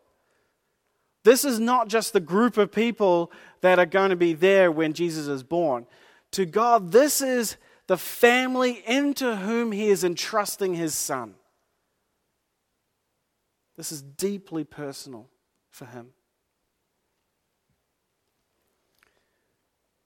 This 1.26 1.44
is 1.44 1.58
not 1.58 1.88
just 1.88 2.12
the 2.12 2.20
group 2.20 2.56
of 2.56 2.70
people 2.70 3.32
that 3.60 3.80
are 3.80 3.84
going 3.84 4.10
to 4.10 4.16
be 4.16 4.32
there 4.32 4.70
when 4.70 4.92
Jesus 4.92 5.26
is 5.26 5.42
born. 5.42 5.84
To 6.30 6.46
God, 6.46 6.92
this 6.92 7.20
is 7.20 7.56
the 7.88 7.96
family 7.96 8.84
into 8.86 9.34
whom 9.34 9.72
he 9.72 9.88
is 9.88 10.04
entrusting 10.04 10.74
his 10.74 10.94
son. 10.94 11.34
This 13.76 13.90
is 13.90 14.02
deeply 14.02 14.62
personal 14.62 15.28
for 15.68 15.86
him. 15.86 16.10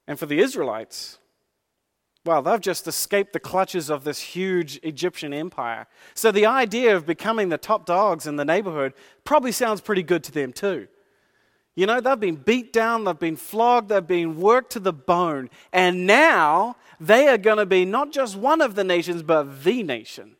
And 0.07 0.17
for 0.17 0.25
the 0.25 0.39
Israelites, 0.39 1.19
well, 2.25 2.41
they've 2.41 2.59
just 2.59 2.87
escaped 2.87 3.33
the 3.33 3.39
clutches 3.39 3.91
of 3.91 4.05
this 4.05 4.19
huge 4.21 4.79
Egyptian 4.81 5.35
empire. 5.35 5.85
So 6.15 6.31
the 6.31 6.47
idea 6.47 6.95
of 6.95 7.05
becoming 7.05 7.49
the 7.49 7.59
top 7.59 7.85
dogs 7.85 8.25
in 8.25 8.37
the 8.37 8.45
neighborhood 8.45 8.93
probably 9.23 9.51
sounds 9.51 9.81
pretty 9.81 10.01
good 10.01 10.23
to 10.23 10.31
them 10.31 10.51
too. 10.51 10.87
You 11.75 11.85
know, 11.85 12.01
they've 12.01 12.19
been 12.19 12.35
beat 12.35 12.73
down, 12.73 13.05
they've 13.05 13.17
been 13.17 13.37
flogged, 13.37 13.89
they've 13.89 14.05
been 14.05 14.39
worked 14.39 14.73
to 14.73 14.79
the 14.79 14.91
bone. 14.91 15.49
And 15.71 16.05
now 16.05 16.75
they 16.99 17.27
are 17.27 17.37
going 17.37 17.57
to 17.57 17.65
be 17.65 17.85
not 17.85 18.11
just 18.11 18.35
one 18.35 18.61
of 18.61 18.75
the 18.75 18.83
nations, 18.83 19.23
but 19.23 19.63
the 19.63 19.81
nation. 19.81 20.35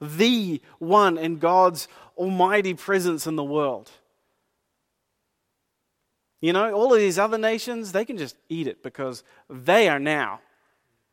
The 0.00 0.60
one 0.78 1.18
in 1.18 1.38
God's 1.38 1.86
almighty 2.16 2.74
presence 2.74 3.26
in 3.26 3.36
the 3.36 3.44
world. 3.44 3.90
You 6.40 6.52
know, 6.52 6.72
all 6.72 6.92
of 6.92 6.98
these 6.98 7.18
other 7.18 7.38
nations, 7.38 7.92
they 7.92 8.04
can 8.04 8.16
just 8.16 8.36
eat 8.48 8.66
it 8.66 8.82
because 8.82 9.22
they 9.48 9.88
are 9.88 9.98
now 9.98 10.40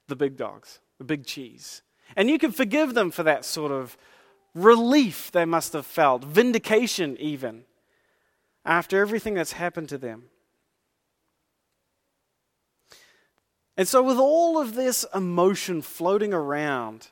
the 0.07 0.15
big 0.15 0.37
dogs, 0.37 0.79
the 0.97 1.03
big 1.03 1.25
cheese. 1.25 1.81
And 2.15 2.29
you 2.29 2.39
can 2.39 2.51
forgive 2.51 2.93
them 2.93 3.11
for 3.11 3.23
that 3.23 3.45
sort 3.45 3.71
of 3.71 3.97
relief 4.55 5.31
they 5.31 5.45
must 5.45 5.73
have 5.73 5.85
felt, 5.85 6.23
vindication 6.23 7.17
even, 7.19 7.65
after 8.67 8.99
everything 8.99 9.33
that's 9.33 9.53
happened 9.53 9.87
to 9.89 9.97
them. 9.97 10.25
And 13.77 13.87
so, 13.87 14.03
with 14.03 14.17
all 14.17 14.59
of 14.59 14.75
this 14.75 15.05
emotion 15.15 15.81
floating 15.81 16.33
around 16.33 17.07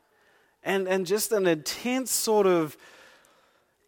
and, 0.64 0.88
and 0.88 1.06
just 1.06 1.32
an 1.32 1.48
intense 1.48 2.12
sort 2.12 2.46
of 2.46 2.76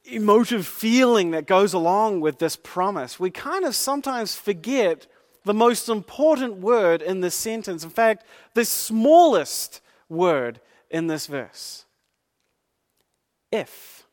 emotive 0.05 0.65
feeling 0.65 1.31
that 1.31 1.45
goes 1.45 1.73
along 1.73 2.21
with 2.21 2.39
this 2.39 2.55
promise, 2.55 3.19
we 3.19 3.31
kind 3.31 3.65
of 3.65 3.75
sometimes 3.75 4.35
forget 4.35 5.07
the 5.43 5.53
most 5.53 5.89
important 5.89 6.57
word 6.57 7.01
in 7.01 7.19
this 7.19 7.35
sentence. 7.35 7.83
In 7.83 7.89
fact, 7.89 8.25
the 8.53 8.63
smallest 8.63 9.81
word 10.07 10.61
in 10.89 11.07
this 11.07 11.27
verse. 11.27 11.85
If. 13.51 14.05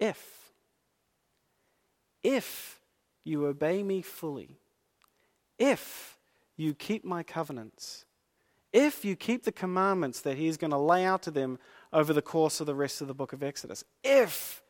If. 0.00 0.39
If 2.22 2.80
you 3.24 3.46
obey 3.46 3.82
me 3.82 4.02
fully. 4.02 4.58
If 5.58 6.18
you 6.56 6.74
keep 6.74 7.04
my 7.04 7.22
covenants. 7.22 8.04
If 8.72 9.04
you 9.04 9.16
keep 9.16 9.44
the 9.44 9.52
commandments 9.52 10.20
that 10.20 10.36
he's 10.36 10.56
going 10.56 10.70
to 10.70 10.78
lay 10.78 11.04
out 11.04 11.22
to 11.22 11.30
them 11.30 11.58
over 11.92 12.12
the 12.12 12.22
course 12.22 12.60
of 12.60 12.66
the 12.66 12.74
rest 12.74 13.00
of 13.00 13.08
the 13.08 13.14
book 13.14 13.32
of 13.32 13.42
Exodus. 13.42 13.84
If 14.04 14.62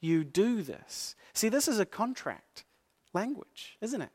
you 0.00 0.24
do 0.24 0.62
this. 0.62 1.16
See, 1.32 1.48
this 1.48 1.68
is 1.68 1.78
a 1.78 1.86
contract 1.86 2.64
language, 3.12 3.76
isn't 3.80 4.00
it? 4.00 4.10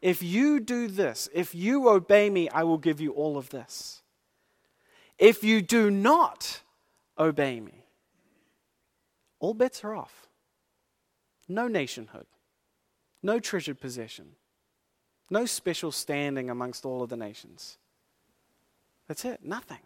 If 0.00 0.22
you 0.22 0.60
do 0.60 0.86
this, 0.88 1.28
if 1.32 1.54
you 1.54 1.88
obey 1.88 2.30
me, 2.30 2.48
I 2.50 2.62
will 2.62 2.78
give 2.78 3.00
you 3.00 3.12
all 3.12 3.36
of 3.36 3.50
this. 3.50 4.02
If 5.18 5.42
you 5.42 5.60
do 5.60 5.90
not 5.90 6.60
obey 7.18 7.58
me, 7.58 7.84
all 9.40 9.54
bets 9.54 9.82
are 9.82 9.94
off. 9.94 10.27
No 11.48 11.66
nationhood, 11.66 12.26
no 13.22 13.40
treasured 13.40 13.80
possession, 13.80 14.32
no 15.30 15.46
special 15.46 15.90
standing 15.90 16.50
amongst 16.50 16.84
all 16.84 17.02
of 17.02 17.08
the 17.08 17.16
nations. 17.16 17.78
That's 19.06 19.24
it, 19.24 19.40
nothing. 19.42 19.78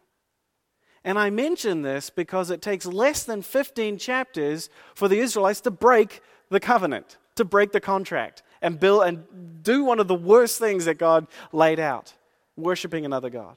And 1.04 1.18
I 1.18 1.30
mention 1.30 1.82
this 1.82 2.10
because 2.10 2.50
it 2.50 2.62
takes 2.62 2.86
less 2.86 3.24
than 3.24 3.42
15 3.42 3.98
chapters 3.98 4.70
for 4.94 5.08
the 5.08 5.18
Israelites 5.18 5.60
to 5.62 5.70
break 5.70 6.20
the 6.48 6.60
covenant, 6.60 7.18
to 7.36 7.44
break 7.44 7.72
the 7.72 7.80
contract, 7.80 8.42
and 8.60 8.78
build 8.78 9.04
and 9.04 9.62
do 9.62 9.84
one 9.84 9.98
of 9.98 10.08
the 10.08 10.14
worst 10.14 10.58
things 10.58 10.84
that 10.84 10.98
God 10.98 11.26
laid 11.52 11.80
out 11.80 12.14
worshiping 12.56 13.04
another 13.04 13.30
God. 13.30 13.56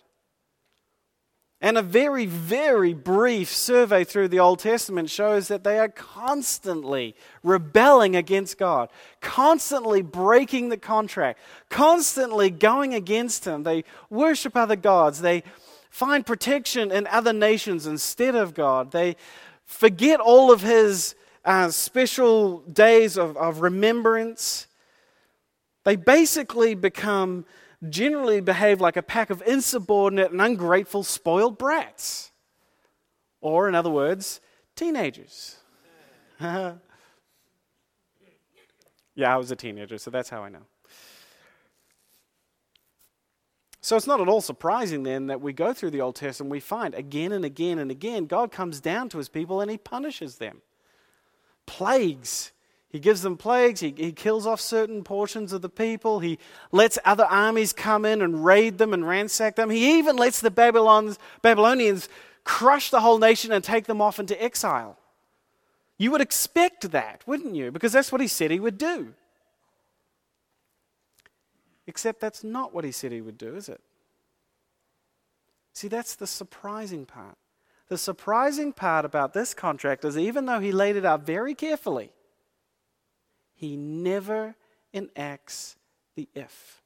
And 1.66 1.80
a 1.80 1.82
very, 1.82 2.28
very 2.28 2.94
brief 2.94 3.50
survey 3.50 4.04
through 4.04 4.28
the 4.28 4.40
Old 4.40 4.60
Testament 4.60 5.10
shows 5.10 5.48
that 5.48 5.64
they 5.64 5.80
are 5.80 5.90
constantly 5.90 7.16
rebelling 7.42 8.16
against 8.16 8.60
God, 8.60 8.90
constantly 9.20 10.04
breaking 10.04 10.70
the 10.70 10.78
contract, 10.78 11.40
constantly 11.70 12.52
going 12.52 12.94
against 12.94 13.46
Him. 13.46 13.64
They 13.64 13.84
worship 14.12 14.56
other 14.56 14.76
gods. 14.76 15.22
They 15.22 15.42
find 15.90 16.24
protection 16.24 16.92
in 16.92 17.08
other 17.08 17.34
nations 17.34 17.88
instead 17.88 18.36
of 18.36 18.54
God. 18.54 18.92
They 18.92 19.16
forget 19.66 20.20
all 20.20 20.52
of 20.52 20.62
his 20.62 21.16
uh, 21.44 21.72
special 21.72 22.60
days 22.60 23.18
of, 23.18 23.36
of 23.38 23.62
remembrance. 23.62 24.68
They 25.84 25.96
basically 25.96 26.76
become, 26.76 27.44
generally 27.92 28.42
behave 28.42 28.82
like 28.82 28.98
a 28.98 29.04
pack 29.04 29.30
of 29.30 29.42
insubordinate 29.46 30.32
and 30.32 30.42
ungrateful, 30.42 31.04
spoiled 31.04 31.58
brats. 31.58 32.32
Or, 33.42 33.68
in 33.68 33.75
other 33.75 33.89
words, 33.89 34.42
teenagers. 34.75 35.58
yeah, 36.39 36.75
I 39.18 39.38
was 39.38 39.51
a 39.51 39.56
teenager, 39.56 39.98
so 39.98 40.12
that's 40.12 40.30
how 40.30 40.44
I 40.44 40.50
know. 40.50 40.63
So 43.86 43.96
it's 43.96 44.08
not 44.08 44.20
at 44.20 44.27
all 44.27 44.42
surprising 44.42 45.04
then 45.04 45.27
that 45.27 45.42
we 45.42 45.54
go 45.54 45.72
through 45.72 45.92
the 45.92 46.01
Old 46.01 46.15
Testament, 46.15 46.50
we 46.50 46.60
find 46.60 46.96
again 46.96 47.32
and 47.32 47.46
again 47.46 47.77
and 47.77 47.92
again, 47.92 48.25
God 48.25 48.51
comes 48.51 48.82
down 48.82 49.10
to 49.10 49.20
his 49.20 49.30
people 49.30 49.62
and 49.62 49.70
he 49.70 49.77
punishes 49.77 50.38
them. 50.38 50.63
Plagues. 51.68 52.51
He 52.96 53.00
gives 53.00 53.24
them 53.24 53.36
plagues. 53.36 53.82
He, 53.82 53.94
he 53.98 54.14
kills 54.14 54.48
off 54.48 54.62
certain 54.62 55.04
portions 55.04 55.52
of 55.52 55.62
the 55.62 55.68
people. 55.68 56.22
He 56.22 56.40
lets 56.72 56.98
other 57.04 57.25
armies 57.25 57.74
come 57.74 58.06
in 58.06 58.22
and 58.22 58.46
raid 58.46 58.78
them 58.78 58.94
and 58.94 59.06
ransack 59.06 59.58
them. 59.58 59.70
He 59.70 59.98
even 60.00 60.16
lets 60.16 60.40
the 60.40 60.50
Babylons, 60.50 61.20
Babylonians 61.42 62.08
crush 62.46 62.92
the 62.92 63.02
whole 63.02 63.18
nation 63.18 63.52
and 63.52 63.62
take 63.62 63.84
them 63.84 64.00
off 64.00 64.18
into 64.18 64.42
exile. 64.42 64.98
You 65.98 66.10
would 66.12 66.22
expect 66.22 66.90
that, 66.92 67.22
wouldn't 67.28 67.54
you? 67.54 67.70
Because 67.70 67.92
that's 67.92 68.14
what 68.14 68.22
he 68.22 68.30
said 68.30 68.50
he 68.50 68.62
would 68.62 68.78
do. 68.78 69.14
Except 71.88 72.22
that's 72.22 72.46
not 72.46 72.74
what 72.74 72.86
he 72.86 72.94
said 72.94 73.12
he 73.12 73.20
would 73.20 73.38
do, 73.38 73.58
is 73.58 73.68
it? 73.68 73.82
See, 75.74 75.90
that's 75.90 76.16
the 76.16 76.28
surprising 76.28 77.06
part. 77.06 77.36
The 77.90 77.98
surprising 77.98 78.72
part 78.72 79.04
about 79.04 79.34
this 79.34 79.54
contract 79.54 80.06
is 80.06 80.18
even 80.18 80.46
though 80.46 80.62
he 80.62 80.72
laid 80.72 80.96
it 80.96 81.04
out 81.04 81.25
very 81.25 81.54
carefully, 81.54 82.14
he 83.56 83.76
never 83.76 84.56
enacts 84.94 85.78
the 86.16 86.28
if. 86.36 86.82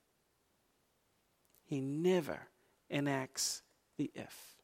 He 1.65 1.81
never 1.81 2.47
enacts 2.89 3.61
the 3.97 4.09
if. 4.15 4.55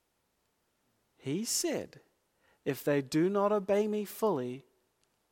He 1.18 1.44
said, 1.44 2.00
if 2.64 2.84
they 2.84 3.02
do 3.02 3.30
not 3.30 3.52
obey 3.52 3.88
me 3.88 4.06
fully, 4.06 4.64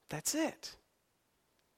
that's 0.10 0.36
it. 0.36 0.76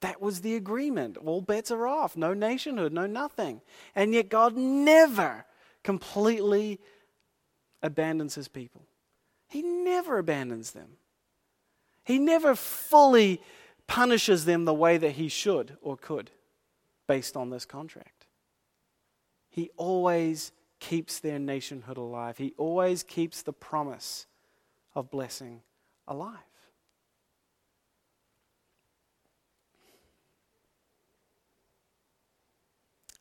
That 0.02 0.22
was 0.22 0.42
the 0.42 0.56
agreement. 0.56 1.18
All 1.18 1.42
bets 1.42 1.72
are 1.72 1.88
off. 1.88 2.18
No 2.18 2.34
nationhood, 2.34 2.94
no 2.94 3.06
nothing. 3.06 3.62
And 3.96 4.14
yet 4.14 4.30
God 4.30 4.56
never 4.56 5.46
completely 5.84 6.80
abandons 7.82 8.36
his 8.36 8.48
people. 8.48 8.86
He 9.48 9.62
never 9.62 10.18
abandons 10.18 10.72
them. 10.72 10.98
He 12.04 12.20
never 12.20 12.56
fully 12.56 13.42
punishes 13.88 14.46
them 14.46 14.66
the 14.66 14.74
way 14.74 14.98
that 14.98 15.12
he 15.12 15.28
should 15.28 15.78
or 15.82 15.98
could 15.98 16.32
based 17.08 17.38
on 17.38 17.50
this 17.50 17.66
contract. 17.66 18.26
He 19.50 19.70
always 19.78 20.52
keeps 20.80 21.20
their 21.20 21.40
nationhood 21.40 21.98
alive. 21.98 22.38
He 22.38 22.54
always 22.58 23.04
keeps 23.04 23.42
the 23.42 23.54
promise 23.54 24.26
of 24.94 25.10
blessing 25.10 25.62
alive. 26.08 26.38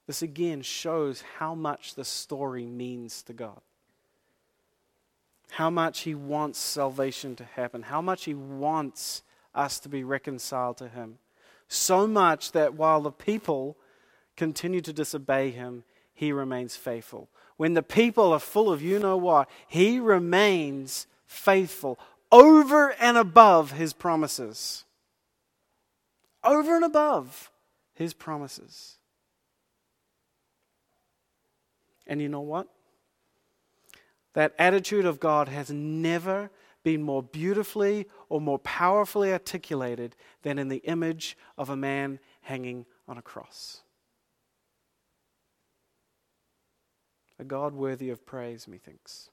This 0.06 0.22
again 0.22 0.62
shows 0.62 1.22
how 1.38 1.54
much 1.54 1.94
the 1.94 2.04
story 2.04 2.66
means 2.66 3.22
to 3.22 3.32
God. 3.32 3.60
How 5.52 5.70
much 5.70 6.00
He 6.00 6.14
wants 6.14 6.58
salvation 6.58 7.36
to 7.36 7.44
happen. 7.44 7.82
How 7.82 8.02
much 8.02 8.24
He 8.24 8.34
wants 8.34 9.22
us 9.54 9.78
to 9.80 9.88
be 9.88 10.04
reconciled 10.04 10.78
to 10.78 10.88
Him. 10.88 11.18
So 11.68 12.06
much 12.06 12.52
that 12.52 12.74
while 12.74 13.00
the 13.00 13.12
people 13.12 13.76
continue 14.36 14.80
to 14.80 14.92
disobey 14.92 15.50
Him, 15.50 15.84
He 16.14 16.32
remains 16.32 16.76
faithful. 16.76 17.28
When 17.56 17.74
the 17.74 17.82
people 17.82 18.32
are 18.32 18.40
full 18.40 18.70
of 18.70 18.82
you 18.82 18.98
know 18.98 19.16
what, 19.16 19.48
He 19.68 20.00
remains 20.00 21.06
faithful 21.26 21.98
over 22.30 22.92
and 23.00 23.16
above 23.16 23.72
His 23.72 23.92
promises. 23.92 24.84
Over 26.42 26.76
and 26.76 26.84
above 26.84 27.50
His 27.94 28.12
promises. 28.12 28.96
And 32.06 32.20
you 32.20 32.28
know 32.28 32.40
what? 32.40 32.68
That 34.34 34.52
attitude 34.58 35.06
of 35.06 35.20
God 35.20 35.48
has 35.48 35.70
never 35.70 36.50
been 36.84 37.02
more 37.02 37.22
beautifully 37.22 38.06
or 38.28 38.40
more 38.40 38.60
powerfully 38.60 39.32
articulated 39.32 40.14
than 40.42 40.58
in 40.58 40.68
the 40.68 40.82
image 40.84 41.36
of 41.58 41.70
a 41.70 41.76
man 41.76 42.20
hanging 42.42 42.86
on 43.08 43.18
a 43.18 43.22
cross. 43.22 43.80
A 47.40 47.44
God 47.44 47.74
worthy 47.74 48.10
of 48.10 48.24
praise, 48.24 48.68
methinks. 48.68 49.30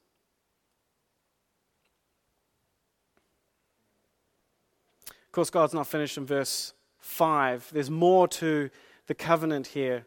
Of 5.08 5.32
course, 5.34 5.50
God's 5.50 5.74
not 5.74 5.88
finished 5.88 6.18
in 6.18 6.26
verse 6.26 6.74
5. 7.00 7.70
There's 7.72 7.92
more 7.92 8.28
to 8.30 8.70
the 9.08 9.14
covenant 9.14 9.68
here. 9.68 10.06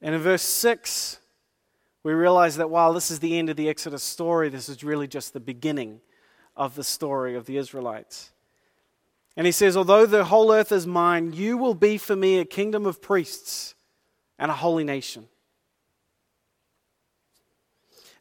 And 0.00 0.14
in 0.14 0.20
verse 0.20 0.42
6, 0.42 1.18
we 2.02 2.12
realize 2.12 2.56
that 2.56 2.70
while 2.70 2.92
this 2.92 3.10
is 3.10 3.20
the 3.20 3.38
end 3.38 3.48
of 3.48 3.56
the 3.56 3.68
Exodus 3.68 4.02
story, 4.02 4.48
this 4.48 4.68
is 4.68 4.82
really 4.82 5.06
just 5.06 5.32
the 5.32 5.40
beginning 5.40 6.00
of 6.56 6.74
the 6.74 6.84
story 6.84 7.34
of 7.34 7.46
the 7.46 7.56
Israelites. 7.56 8.32
And 9.36 9.46
he 9.46 9.52
says, 9.52 9.76
Although 9.76 10.06
the 10.06 10.24
whole 10.24 10.52
earth 10.52 10.72
is 10.72 10.86
mine, 10.86 11.32
you 11.32 11.56
will 11.56 11.74
be 11.74 11.98
for 11.98 12.14
me 12.14 12.38
a 12.38 12.44
kingdom 12.44 12.86
of 12.86 13.02
priests 13.02 13.74
and 14.38 14.50
a 14.50 14.54
holy 14.54 14.84
nation. 14.84 15.28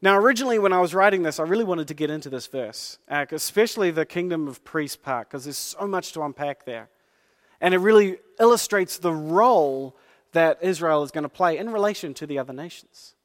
Now, 0.02 0.18
originally, 0.18 0.60
when 0.60 0.74
I 0.74 0.82
was 0.82 0.94
writing 0.94 1.24
this, 1.24 1.40
I 1.40 1.44
really 1.44 1.64
wanted 1.64 1.88
to 1.88 1.94
get 1.94 2.10
into 2.10 2.30
this 2.30 2.48
verse, 2.48 2.98
uh, 3.08 3.26
especially 3.32 3.90
the 3.90 4.06
kingdom 4.06 4.50
of 4.50 4.64
priests 4.66 4.98
part, 4.98 5.30
because 5.30 5.46
there's 5.46 5.58
so 5.58 5.88
much 5.88 6.12
to 6.14 6.24
unpack 6.24 6.66
there. 6.66 6.90
And 7.62 7.74
it 7.74 7.78
really 7.78 8.18
illustrates 8.38 8.98
the 8.98 9.14
role 9.14 9.96
that 10.34 10.58
Israel 10.62 11.04
is 11.04 11.12
going 11.12 11.24
to 11.24 11.30
play 11.30 11.58
in 11.58 11.70
relation 11.70 12.14
to 12.16 12.28
the 12.28 12.38
other 12.38 12.52
nations. 12.52 13.16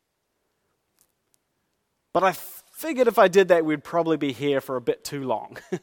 But 2.13 2.23
I 2.23 2.33
figured 2.79 3.09
if 3.09 3.19
I 3.19 3.27
did 3.27 3.49
that, 3.49 3.65
we'd 3.65 3.83
probably 3.83 4.17
be 4.17 4.33
here 4.33 4.61
for 4.61 4.77
a 4.77 4.81
bit 4.81 5.03
too 5.03 5.25
long. 5.25 5.59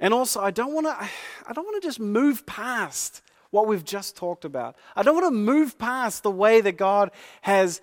and 0.00 0.12
also, 0.12 0.40
I 0.40 0.50
don't 0.50 0.74
want 0.74 0.86
to 0.86 1.08
I 1.48 1.52
don't 1.52 1.64
want 1.64 1.80
to 1.80 1.86
just 1.86 2.00
move 2.00 2.44
past 2.46 3.22
what 3.50 3.68
we've 3.68 3.84
just 3.84 4.16
talked 4.16 4.44
about. 4.44 4.74
I 4.96 5.04
don't 5.04 5.14
want 5.14 5.26
to 5.26 5.38
move 5.38 5.78
past 5.78 6.24
the 6.24 6.32
way 6.32 6.60
that 6.60 6.72
God 6.72 7.12
has 7.42 7.80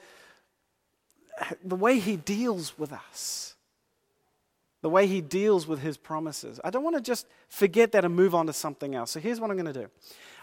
the 1.63 1.77
way 1.77 1.99
he 1.99 2.17
deals 2.17 2.77
with 2.77 2.91
us. 2.91 3.55
The 4.81 4.89
way 4.89 5.07
he 5.07 5.21
deals 5.21 5.65
with 5.65 5.79
his 5.79 5.95
promises. 5.95 6.59
I 6.65 6.69
don't 6.69 6.83
want 6.83 6.97
to 6.97 7.01
just 7.01 7.25
forget 7.47 7.93
that 7.93 8.03
and 8.03 8.13
move 8.13 8.35
on 8.35 8.47
to 8.47 8.53
something 8.53 8.93
else. 8.93 9.11
So 9.11 9.21
here's 9.21 9.39
what 9.39 9.49
I'm 9.49 9.55
going 9.55 9.73
to 9.73 9.81
do. 9.83 9.87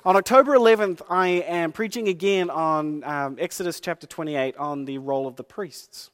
On 0.07 0.17
October 0.17 0.55
11th, 0.55 1.03
I 1.11 1.29
am 1.29 1.73
preaching 1.73 2.09
again 2.09 2.49
on 2.49 3.05
um, 3.05 3.37
Exodus 3.39 3.79
chapter 3.79 4.07
28 4.07 4.57
on 4.57 4.87
the 4.87 4.97
role 4.97 5.29
of 5.29 5.37
the 5.37 5.45
priests. 5.45 6.11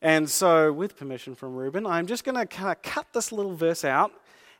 And 0.00 0.30
so, 0.30 0.72
with 0.72 0.96
permission 0.96 1.34
from 1.34 1.56
Ruben, 1.56 1.84
I'm 1.84 2.06
just 2.06 2.24
going 2.24 2.36
to 2.36 2.46
kind 2.46 2.70
of 2.70 2.80
cut 2.82 3.06
this 3.12 3.32
little 3.32 3.54
verse 3.54 3.84
out 3.84 4.12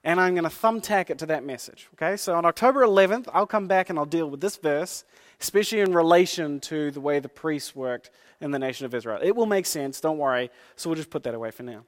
and 0.04 0.20
I'm 0.20 0.34
going 0.34 0.44
to 0.44 0.50
thumbtack 0.50 1.10
it 1.10 1.18
to 1.18 1.26
that 1.26 1.44
message. 1.44 1.88
Okay, 1.94 2.16
so 2.16 2.34
on 2.34 2.44
October 2.44 2.82
11th, 2.82 3.28
I'll 3.32 3.46
come 3.46 3.66
back 3.66 3.90
and 3.90 3.98
I'll 3.98 4.06
deal 4.06 4.28
with 4.30 4.40
this 4.40 4.56
verse, 4.56 5.04
especially 5.40 5.80
in 5.80 5.92
relation 5.92 6.60
to 6.60 6.90
the 6.90 7.00
way 7.00 7.18
the 7.18 7.28
priests 7.28 7.74
worked 7.74 8.10
in 8.40 8.50
the 8.50 8.58
nation 8.58 8.86
of 8.86 8.94
Israel. 8.94 9.20
It 9.22 9.34
will 9.34 9.46
make 9.46 9.66
sense, 9.66 10.00
don't 10.00 10.18
worry. 10.18 10.50
So 10.76 10.88
we'll 10.88 10.96
just 10.96 11.10
put 11.10 11.22
that 11.24 11.34
away 11.34 11.50
for 11.50 11.62
now. 11.62 11.84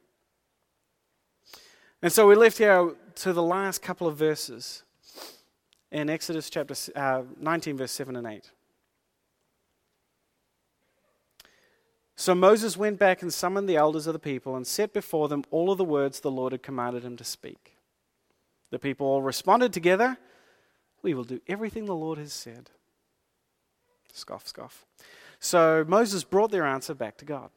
And 2.02 2.12
so 2.12 2.26
we 2.26 2.34
left 2.34 2.58
here 2.58 2.94
to 3.16 3.32
the 3.32 3.42
last 3.42 3.82
couple 3.82 4.06
of 4.06 4.16
verses 4.16 4.82
in 5.92 6.08
Exodus 6.08 6.48
chapter 6.48 6.74
uh, 6.96 7.22
19, 7.38 7.76
verse 7.76 7.92
7 7.92 8.16
and 8.16 8.26
8. 8.26 8.50
So 12.20 12.34
Moses 12.34 12.76
went 12.76 12.98
back 12.98 13.22
and 13.22 13.32
summoned 13.32 13.66
the 13.66 13.78
elders 13.78 14.06
of 14.06 14.12
the 14.12 14.18
people 14.18 14.54
and 14.54 14.66
set 14.66 14.92
before 14.92 15.26
them 15.26 15.42
all 15.50 15.72
of 15.72 15.78
the 15.78 15.86
words 15.86 16.20
the 16.20 16.30
Lord 16.30 16.52
had 16.52 16.62
commanded 16.62 17.02
him 17.02 17.16
to 17.16 17.24
speak. 17.24 17.78
The 18.70 18.78
people 18.78 19.06
all 19.06 19.22
responded 19.22 19.72
together, 19.72 20.18
We 21.00 21.14
will 21.14 21.24
do 21.24 21.40
everything 21.48 21.86
the 21.86 21.94
Lord 21.94 22.18
has 22.18 22.34
said. 22.34 22.68
Scoff, 24.12 24.46
scoff. 24.46 24.84
So 25.38 25.82
Moses 25.88 26.22
brought 26.22 26.50
their 26.50 26.66
answer 26.66 26.92
back 26.92 27.16
to 27.16 27.24
God. 27.24 27.48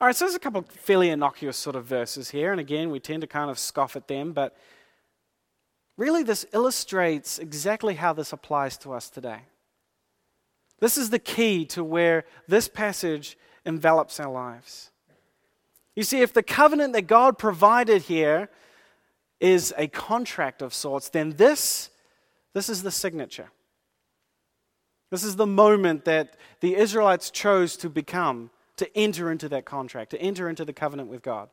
All 0.00 0.08
right, 0.08 0.16
so 0.16 0.24
there's 0.24 0.34
a 0.34 0.40
couple 0.40 0.62
fairly 0.62 1.10
innocuous 1.10 1.56
sort 1.56 1.76
of 1.76 1.84
verses 1.84 2.30
here, 2.30 2.50
and 2.50 2.60
again, 2.60 2.90
we 2.90 2.98
tend 2.98 3.20
to 3.20 3.28
kind 3.28 3.52
of 3.52 3.58
scoff 3.60 3.94
at 3.94 4.08
them, 4.08 4.32
but 4.32 4.56
Really, 5.96 6.22
this 6.22 6.46
illustrates 6.52 7.40
exactly 7.40 7.96
how 7.96 8.12
this 8.12 8.32
applies 8.32 8.78
to 8.78 8.92
us 8.92 9.10
today. 9.10 9.40
This 10.80 10.96
is 10.96 11.10
the 11.10 11.18
key 11.18 11.64
to 11.66 11.82
where 11.82 12.24
this 12.46 12.68
passage 12.68 13.36
envelops 13.64 14.20
our 14.20 14.30
lives. 14.30 14.90
You 15.96 16.04
see, 16.04 16.20
if 16.20 16.32
the 16.32 16.42
covenant 16.42 16.92
that 16.92 17.08
God 17.08 17.38
provided 17.38 18.02
here 18.02 18.48
is 19.40 19.74
a 19.76 19.88
contract 19.88 20.62
of 20.62 20.72
sorts, 20.72 21.08
then 21.08 21.30
this, 21.36 21.90
This 22.54 22.68
is 22.68 22.82
the 22.82 22.90
signature. 22.90 23.50
This 25.10 25.22
is 25.22 25.36
the 25.36 25.46
moment 25.46 26.04
that 26.04 26.36
the 26.60 26.74
Israelites 26.74 27.30
chose 27.30 27.76
to 27.78 27.88
become, 27.88 28.50
to 28.76 28.96
enter 28.96 29.30
into 29.30 29.48
that 29.50 29.64
contract, 29.64 30.10
to 30.10 30.20
enter 30.20 30.48
into 30.48 30.64
the 30.64 30.72
covenant 30.72 31.08
with 31.08 31.22
God. 31.22 31.50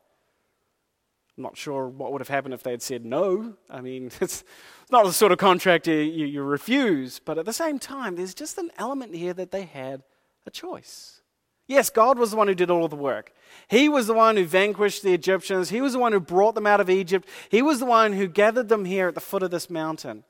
I'm 1.37 1.43
not 1.43 1.57
sure 1.57 1.87
what 1.87 2.11
would 2.11 2.21
have 2.21 2.29
happened 2.29 2.53
if 2.53 2.63
they 2.63 2.71
had 2.71 2.81
said 2.81 3.05
no. 3.05 3.55
I 3.69 3.81
mean, 3.81 4.11
it's 4.21 4.43
not 4.89 5.05
the 5.05 5.13
sort 5.13 5.31
of 5.31 5.37
contract 5.37 5.87
you, 5.87 5.95
you, 5.95 6.25
you, 6.25 6.43
refuse. 6.43 7.19
But 7.19 7.37
at 7.37 7.45
the 7.45 7.53
same 7.53 7.79
time, 7.79 8.15
there's 8.15 8.33
just 8.33 8.57
an 8.57 8.71
element 8.77 9.15
here 9.15 9.33
that 9.33 9.51
they 9.51 9.63
had 9.63 10.03
a 10.45 10.51
choice. 10.51 11.21
Yes, 11.67 11.89
God 11.89 12.19
was 12.19 12.31
the 12.31 12.37
one 12.37 12.47
who 12.47 12.55
did 12.55 12.69
all 12.69 12.85
of 12.85 12.91
the 12.91 12.95
work. 12.95 13.33
He 13.67 13.89
was 13.89 14.05
the 14.05 14.13
one 14.13 14.37
who 14.37 14.45
vanquished 14.45 15.01
the 15.01 15.13
Egyptians. 15.13 15.69
He 15.69 15.81
was 15.81 15.93
the 15.93 15.99
one 15.99 16.11
who 16.11 16.19
brought 16.19 16.53
them 16.53 16.67
out 16.67 16.79
of 16.79 16.91
Egypt. 16.91 17.27
He 17.49 17.61
was 17.63 17.79
the 17.79 17.85
one 17.85 18.13
who 18.13 18.27
gathered 18.27 18.69
them 18.69 18.85
here 18.85 19.07
at 19.07 19.15
the 19.15 19.21
foot 19.21 19.41
of 19.41 19.49
this 19.49 19.69
mountain. 19.69 20.23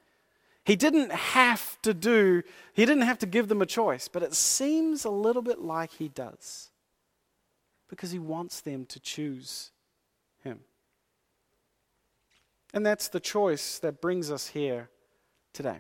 He 0.64 0.76
didn't 0.76 1.12
have 1.12 1.80
to 1.84 1.94
do, 1.94 2.42
he 2.74 2.86
didn't 2.86 3.04
have 3.04 3.20
to 3.20 3.28
give 3.28 3.50
them 3.50 3.62
a 3.62 3.68
choice, 3.68 4.08
but 4.08 4.24
it 4.24 4.34
seems 4.34 5.06
a 5.06 5.12
little 5.12 5.44
bit 5.44 5.60
like 5.60 5.92
he 5.92 6.08
does 6.08 6.72
because 7.88 8.12
he 8.12 8.18
wants 8.18 8.62
them 8.62 8.86
to 8.88 9.00
choose. 9.00 9.72
And 12.74 12.86
that's 12.86 13.08
the 13.08 13.20
choice 13.20 13.80
that 13.80 14.02
brings 14.02 14.32
us 14.32 14.48
here 14.48 14.90
today. 15.54 15.80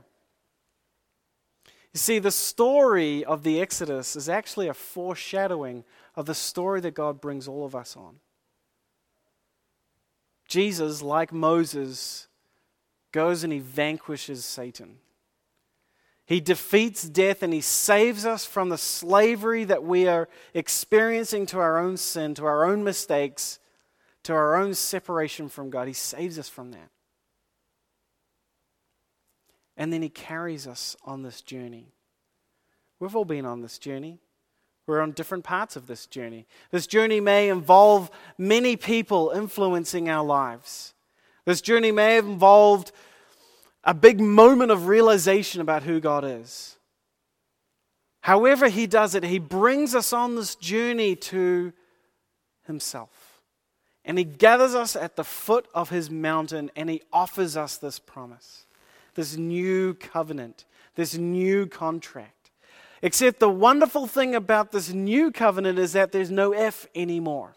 You 1.93 1.99
see, 1.99 2.19
the 2.19 2.31
story 2.31 3.23
of 3.23 3.43
the 3.43 3.61
Exodus 3.61 4.15
is 4.15 4.27
actually 4.27 4.67
a 4.67 4.73
foreshadowing 4.73 5.85
of 6.15 6.25
the 6.25 6.35
story 6.35 6.81
that 6.81 6.93
God 6.93 7.21
brings 7.21 7.47
all 7.47 7.65
of 7.65 7.75
us 7.75 7.95
on. 7.95 8.17
Jesus, 10.47 11.01
like 11.01 11.31
Moses, 11.31 12.27
goes 13.11 13.43
and 13.43 13.53
he 13.53 13.59
vanquishes 13.59 14.43
Satan. 14.43 14.97
He 16.25 16.41
defeats 16.41 17.03
death 17.03 17.43
and 17.43 17.53
he 17.53 17.61
saves 17.61 18.25
us 18.25 18.45
from 18.45 18.69
the 18.69 18.77
slavery 18.77 19.63
that 19.63 19.83
we 19.83 20.07
are 20.07 20.27
experiencing 20.53 21.45
to 21.47 21.59
our 21.59 21.77
own 21.77 21.97
sin, 21.97 22.33
to 22.35 22.45
our 22.45 22.65
own 22.65 22.83
mistakes, 22.83 23.59
to 24.25 24.33
our 24.33 24.55
own 24.55 24.73
separation 24.73 25.49
from 25.49 25.69
God. 25.69 25.87
He 25.87 25.93
saves 25.93 26.39
us 26.39 26.49
from 26.49 26.71
that. 26.71 26.89
And 29.77 29.93
then 29.93 30.01
he 30.01 30.09
carries 30.09 30.65
us 30.65 30.95
on 31.05 31.21
this 31.21 31.41
journey. 31.41 31.93
We've 32.99 33.15
all 33.15 33.25
been 33.25 33.45
on 33.45 33.61
this 33.61 33.77
journey. 33.77 34.19
We're 34.87 35.01
on 35.01 35.11
different 35.11 35.43
parts 35.43 35.75
of 35.75 35.85
this 35.85 36.07
journey. 36.07 36.47
This 36.71 36.87
journey 36.87 37.19
may 37.19 37.49
involve 37.49 38.09
many 38.37 38.75
people 38.75 39.31
influencing 39.31 40.09
our 40.09 40.25
lives. 40.25 40.93
This 41.45 41.61
journey 41.61 41.91
may 41.91 42.15
have 42.15 42.25
involved 42.25 42.91
a 43.83 43.93
big 43.93 44.19
moment 44.19 44.71
of 44.71 44.87
realization 44.87 45.61
about 45.61 45.83
who 45.83 45.99
God 45.99 46.23
is. 46.23 46.77
However, 48.21 48.69
He 48.69 48.87
does 48.87 49.13
it, 49.13 49.23
He 49.23 49.37
brings 49.37 49.93
us 49.93 50.13
on 50.13 50.35
this 50.35 50.55
journey 50.55 51.15
to 51.15 51.73
Himself. 52.65 53.24
And 54.05 54.17
He 54.17 54.23
gathers 54.23 54.75
us 54.75 54.95
at 54.95 55.15
the 55.15 55.23
foot 55.23 55.67
of 55.73 55.89
His 55.89 56.09
mountain 56.09 56.71
and 56.75 56.89
He 56.89 57.01
offers 57.11 57.57
us 57.57 57.77
this 57.77 57.99
promise, 57.99 58.65
this 59.15 59.35
new 59.35 59.95
covenant, 59.95 60.65
this 60.95 61.17
new 61.17 61.65
contract. 61.65 62.51
Except 63.01 63.39
the 63.39 63.49
wonderful 63.49 64.07
thing 64.07 64.35
about 64.35 64.71
this 64.71 64.93
new 64.93 65.31
covenant 65.31 65.79
is 65.79 65.93
that 65.93 66.11
there's 66.11 66.31
no 66.31 66.53
if 66.53 66.87
anymore. 66.95 67.55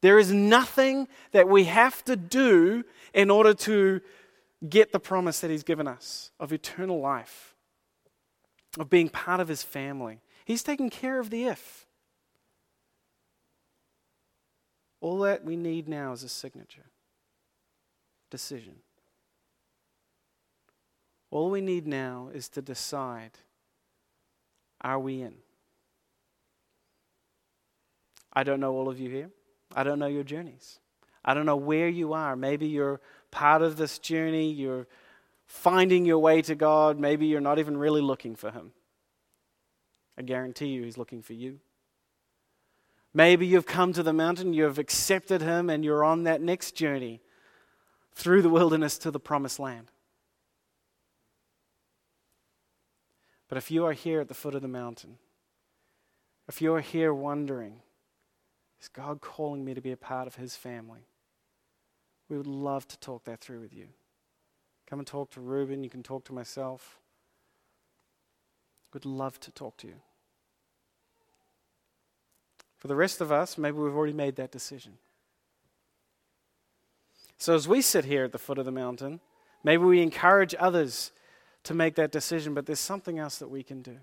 There 0.00 0.18
is 0.18 0.32
nothing 0.32 1.06
that 1.32 1.48
we 1.48 1.64
have 1.64 2.04
to 2.04 2.16
do 2.16 2.84
in 3.14 3.30
order 3.30 3.54
to 3.54 4.00
get 4.68 4.92
the 4.92 5.00
promise 5.00 5.40
that 5.40 5.50
He's 5.50 5.62
given 5.62 5.86
us 5.86 6.30
of 6.40 6.52
eternal 6.52 7.00
life, 7.00 7.54
of 8.78 8.88
being 8.88 9.08
part 9.08 9.40
of 9.40 9.48
His 9.48 9.62
family. 9.62 10.20
He's 10.44 10.62
taking 10.62 10.90
care 10.90 11.20
of 11.20 11.30
the 11.30 11.44
if. 11.44 11.86
All 15.02 15.18
that 15.18 15.44
we 15.44 15.56
need 15.56 15.88
now 15.88 16.12
is 16.12 16.22
a 16.22 16.28
signature, 16.28 16.86
decision. 18.30 18.76
All 21.32 21.50
we 21.50 21.60
need 21.60 21.88
now 21.88 22.30
is 22.32 22.48
to 22.50 22.62
decide 22.62 23.32
are 24.80 25.00
we 25.00 25.22
in? 25.22 25.34
I 28.32 28.44
don't 28.44 28.60
know 28.60 28.74
all 28.74 28.88
of 28.88 29.00
you 29.00 29.10
here. 29.10 29.30
I 29.74 29.82
don't 29.82 29.98
know 29.98 30.06
your 30.06 30.24
journeys. 30.24 30.78
I 31.24 31.34
don't 31.34 31.46
know 31.46 31.56
where 31.56 31.88
you 31.88 32.12
are. 32.12 32.36
Maybe 32.36 32.66
you're 32.66 33.00
part 33.30 33.62
of 33.62 33.76
this 33.76 33.98
journey. 33.98 34.52
You're 34.52 34.86
finding 35.46 36.04
your 36.04 36.18
way 36.18 36.42
to 36.42 36.54
God. 36.54 36.98
Maybe 36.98 37.26
you're 37.26 37.40
not 37.40 37.58
even 37.58 37.76
really 37.76 38.00
looking 38.00 38.36
for 38.36 38.50
Him. 38.50 38.72
I 40.16 40.22
guarantee 40.22 40.68
you, 40.68 40.82
He's 40.82 40.98
looking 40.98 41.22
for 41.22 41.32
you. 41.32 41.58
Maybe 43.14 43.46
you've 43.46 43.66
come 43.66 43.92
to 43.92 44.02
the 44.02 44.12
mountain, 44.12 44.54
you've 44.54 44.78
accepted 44.78 45.42
Him, 45.42 45.68
and 45.68 45.84
you're 45.84 46.04
on 46.04 46.24
that 46.24 46.40
next 46.40 46.72
journey 46.72 47.20
through 48.14 48.42
the 48.42 48.48
wilderness 48.48 48.98
to 48.98 49.10
the 49.10 49.20
promised 49.20 49.58
land. 49.58 49.90
But 53.48 53.58
if 53.58 53.70
you 53.70 53.84
are 53.84 53.92
here 53.92 54.20
at 54.20 54.28
the 54.28 54.34
foot 54.34 54.54
of 54.54 54.62
the 54.62 54.68
mountain, 54.68 55.18
if 56.48 56.62
you 56.62 56.74
are 56.74 56.80
here 56.80 57.12
wondering, 57.12 57.80
is 58.80 58.88
God 58.88 59.20
calling 59.20 59.64
me 59.64 59.74
to 59.74 59.80
be 59.82 59.92
a 59.92 59.96
part 59.96 60.26
of 60.26 60.36
His 60.36 60.56
family? 60.56 61.06
We 62.30 62.38
would 62.38 62.46
love 62.46 62.88
to 62.88 62.98
talk 62.98 63.24
that 63.24 63.40
through 63.40 63.60
with 63.60 63.74
you. 63.74 63.88
Come 64.86 65.00
and 65.00 65.06
talk 65.06 65.30
to 65.32 65.40
Reuben. 65.40 65.84
You 65.84 65.90
can 65.90 66.02
talk 66.02 66.24
to 66.24 66.32
myself. 66.32 66.98
We'd 68.92 69.04
love 69.04 69.38
to 69.40 69.50
talk 69.50 69.76
to 69.78 69.86
you. 69.86 69.94
For 72.82 72.88
the 72.88 72.96
rest 72.96 73.20
of 73.20 73.30
us, 73.30 73.56
maybe 73.56 73.76
we've 73.76 73.94
already 73.94 74.12
made 74.12 74.34
that 74.34 74.50
decision. 74.50 74.94
So 77.38 77.54
as 77.54 77.68
we 77.68 77.80
sit 77.80 78.04
here 78.04 78.24
at 78.24 78.32
the 78.32 78.40
foot 78.40 78.58
of 78.58 78.64
the 78.64 78.72
mountain, 78.72 79.20
maybe 79.62 79.84
we 79.84 80.02
encourage 80.02 80.52
others 80.58 81.12
to 81.62 81.74
make 81.74 81.94
that 81.94 82.10
decision, 82.10 82.54
but 82.54 82.66
there's 82.66 82.80
something 82.80 83.20
else 83.20 83.38
that 83.38 83.46
we 83.46 83.62
can 83.62 83.82
do. 83.82 83.96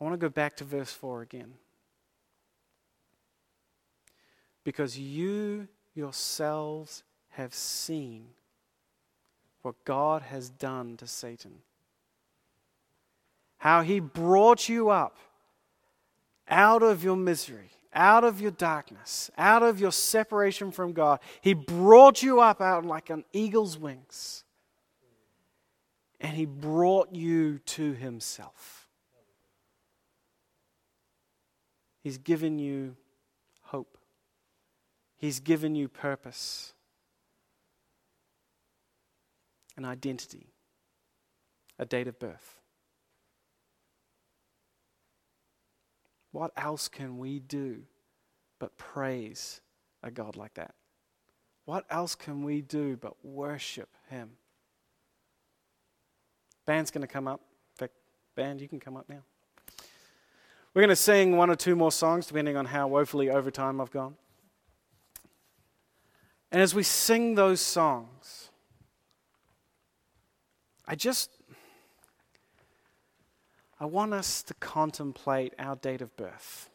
I 0.00 0.04
want 0.04 0.14
to 0.14 0.18
go 0.18 0.30
back 0.30 0.56
to 0.56 0.64
verse 0.64 0.90
4 0.90 1.20
again 1.20 1.52
because 4.64 4.98
you 4.98 5.68
yourselves 5.94 7.02
have 7.32 7.52
seen 7.52 8.28
what 9.60 9.74
God 9.84 10.22
has 10.22 10.48
done 10.48 10.96
to 10.96 11.06
Satan. 11.06 11.56
How 13.58 13.82
he 13.82 14.00
brought 14.00 14.66
you 14.66 14.88
up 14.88 15.18
out 16.50 16.82
of 16.82 17.02
your 17.04 17.16
misery, 17.16 17.70
out 17.94 18.24
of 18.24 18.40
your 18.40 18.50
darkness, 18.50 19.30
out 19.38 19.62
of 19.62 19.80
your 19.80 19.92
separation 19.92 20.70
from 20.72 20.92
God. 20.92 21.20
He 21.40 21.54
brought 21.54 22.22
you 22.22 22.40
up 22.40 22.60
out 22.60 22.84
like 22.84 23.08
an 23.08 23.24
eagle's 23.32 23.78
wings. 23.78 24.44
And 26.20 26.36
he 26.36 26.44
brought 26.44 27.14
you 27.14 27.60
to 27.60 27.92
himself. 27.92 28.88
He's 32.02 32.18
given 32.18 32.58
you 32.58 32.96
hope. 33.62 33.96
He's 35.16 35.40
given 35.40 35.74
you 35.74 35.88
purpose, 35.88 36.74
an 39.76 39.84
identity, 39.84 40.52
a 41.78 41.84
date 41.84 42.08
of 42.08 42.18
birth. 42.18 42.59
What 46.32 46.52
else 46.56 46.88
can 46.88 47.18
we 47.18 47.40
do 47.40 47.82
but 48.58 48.76
praise 48.78 49.60
a 50.02 50.10
God 50.10 50.36
like 50.36 50.54
that? 50.54 50.74
What 51.64 51.84
else 51.90 52.14
can 52.14 52.42
we 52.42 52.60
do 52.60 52.96
but 52.96 53.24
worship 53.24 53.88
Him? 54.08 54.30
Band's 56.66 56.90
going 56.90 57.02
to 57.02 57.12
come 57.12 57.26
up. 57.26 57.40
In 57.72 57.76
fact, 57.76 57.94
band, 58.36 58.60
you 58.60 58.68
can 58.68 58.80
come 58.80 58.96
up 58.96 59.08
now. 59.08 59.22
We're 60.72 60.82
going 60.82 60.90
to 60.90 60.96
sing 60.96 61.36
one 61.36 61.50
or 61.50 61.56
two 61.56 61.74
more 61.74 61.90
songs, 61.90 62.26
depending 62.26 62.56
on 62.56 62.66
how 62.66 62.86
woefully 62.86 63.28
over 63.28 63.50
time 63.50 63.80
I've 63.80 63.90
gone. 63.90 64.14
And 66.52 66.62
as 66.62 66.74
we 66.74 66.82
sing 66.82 67.34
those 67.34 67.60
songs, 67.60 68.50
I 70.86 70.94
just 70.94 71.30
I 73.80 73.86
want 73.86 74.12
us 74.12 74.42
to 74.44 74.54
contemplate 74.54 75.54
our 75.58 75.74
date 75.74 76.02
of 76.02 76.14
birth. 76.16 76.68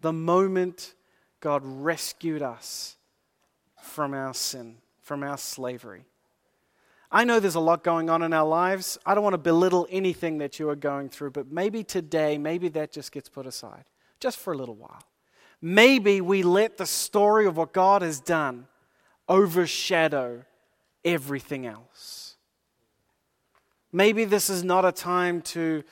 The 0.00 0.12
moment 0.12 0.94
God 1.40 1.62
rescued 1.64 2.42
us 2.42 2.96
from 3.80 4.14
our 4.14 4.32
sin, 4.34 4.76
from 5.02 5.22
our 5.22 5.36
slavery. 5.36 6.06
I 7.12 7.24
know 7.24 7.40
there's 7.40 7.54
a 7.54 7.60
lot 7.60 7.84
going 7.84 8.08
on 8.08 8.22
in 8.22 8.32
our 8.32 8.46
lives. 8.46 8.96
I 9.04 9.14
don't 9.14 9.24
want 9.24 9.34
to 9.34 9.38
belittle 9.38 9.86
anything 9.90 10.38
that 10.38 10.58
you 10.58 10.68
are 10.70 10.76
going 10.76 11.10
through, 11.10 11.32
but 11.32 11.50
maybe 11.50 11.84
today, 11.84 12.38
maybe 12.38 12.68
that 12.70 12.92
just 12.92 13.12
gets 13.12 13.28
put 13.28 13.46
aside, 13.46 13.84
just 14.20 14.38
for 14.38 14.52
a 14.52 14.56
little 14.56 14.76
while 14.76 15.04
maybe 15.60 16.20
we 16.20 16.42
let 16.42 16.76
the 16.76 16.86
story 16.86 17.46
of 17.46 17.56
what 17.56 17.72
God 17.72 18.02
has 18.02 18.20
done 18.20 18.66
overshadow 19.28 20.44
everything 21.04 21.66
else. 21.66 22.29
Maybe 23.92 24.24
this 24.24 24.48
is 24.48 24.62
not 24.62 24.84
a 24.84 24.92
time 24.92 25.42
to 25.42 25.82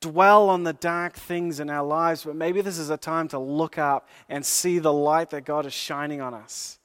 dwell 0.00 0.50
on 0.50 0.64
the 0.64 0.72
dark 0.72 1.14
things 1.14 1.60
in 1.60 1.70
our 1.70 1.84
lives, 1.84 2.24
but 2.24 2.36
maybe 2.36 2.60
this 2.60 2.78
is 2.78 2.90
a 2.90 2.96
time 2.96 3.28
to 3.28 3.38
look 3.38 3.78
up 3.78 4.08
and 4.28 4.44
see 4.44 4.78
the 4.78 4.92
light 4.92 5.30
that 5.30 5.44
God 5.44 5.64
is 5.64 5.72
shining 5.72 6.20
on 6.20 6.34
us. 6.34 6.78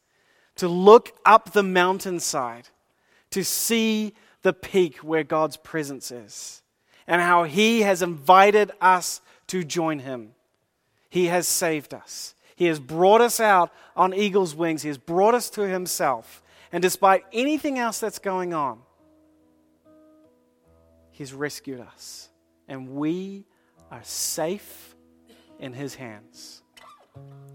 To 0.58 0.68
look 0.68 1.14
up 1.26 1.52
the 1.52 1.64
mountainside, 1.64 2.70
to 3.32 3.44
see 3.44 4.14
the 4.42 4.54
peak 4.54 4.98
where 4.98 5.24
God's 5.24 5.58
presence 5.58 6.12
is, 6.12 6.62
and 7.08 7.22
how 7.22 7.44
He 7.44 7.82
has 7.82 8.02
invited 8.02 8.72
us 8.80 9.22
to 9.48 9.64
join 9.64 10.00
Him. 10.00 10.34
He 11.10 11.26
has 11.26 11.48
saved 11.48 11.94
us. 11.94 12.36
He 12.56 12.66
has 12.66 12.80
brought 12.80 13.22
us 13.22 13.40
out 13.40 13.72
on 13.96 14.14
eagle's 14.14 14.54
wings. 14.54 14.84
He 14.84 14.90
has 14.90 14.98
brought 14.98 15.34
us 15.34 15.50
to 15.52 15.68
Himself. 15.68 16.44
And 16.72 16.82
despite 16.82 17.26
anything 17.34 17.80
else 17.80 18.00
that's 18.00 18.20
going 18.20 18.54
on, 18.54 18.80
He's 21.20 21.34
rescued 21.34 21.82
us. 21.82 22.30
And 22.70 22.96
we 22.96 23.46
are 23.92 24.00
safe 24.04 24.96
in 25.60 25.74
His 25.74 25.94
hands. 25.94 26.64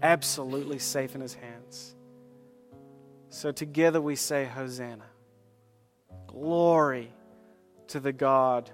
Absolutely 0.03 0.77
safe 0.77 1.15
in 1.15 1.21
His 1.21 1.33
hands. 1.33 1.95
So 3.29 3.51
together 3.51 3.99
we 3.99 4.17
say, 4.17 4.45
Hosanna. 4.45 5.07
Glory 6.27 7.11
to 7.87 7.99
the 7.99 8.13
God 8.13 8.69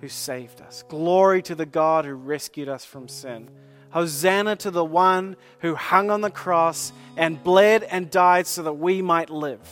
who 0.00 0.08
saved 0.08 0.62
us. 0.62 0.84
Glory 0.88 1.42
to 1.42 1.54
the 1.54 1.66
God 1.66 2.06
who 2.06 2.14
rescued 2.14 2.70
us 2.70 2.86
from 2.86 3.08
sin. 3.08 3.50
Hosanna 3.90 4.56
to 4.56 4.70
the 4.70 4.86
one 4.86 5.36
who 5.58 5.74
hung 5.74 6.10
on 6.10 6.22
the 6.22 6.30
cross 6.30 6.94
and 7.18 7.44
bled 7.44 7.82
and 7.82 8.10
died 8.10 8.46
so 8.46 8.62
that 8.62 8.72
we 8.72 9.02
might 9.02 9.28
live. 9.28 9.68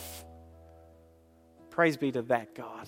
Praise 1.71 1.97
be 1.97 2.11
to 2.11 2.21
that 2.21 2.53
God. 2.53 2.87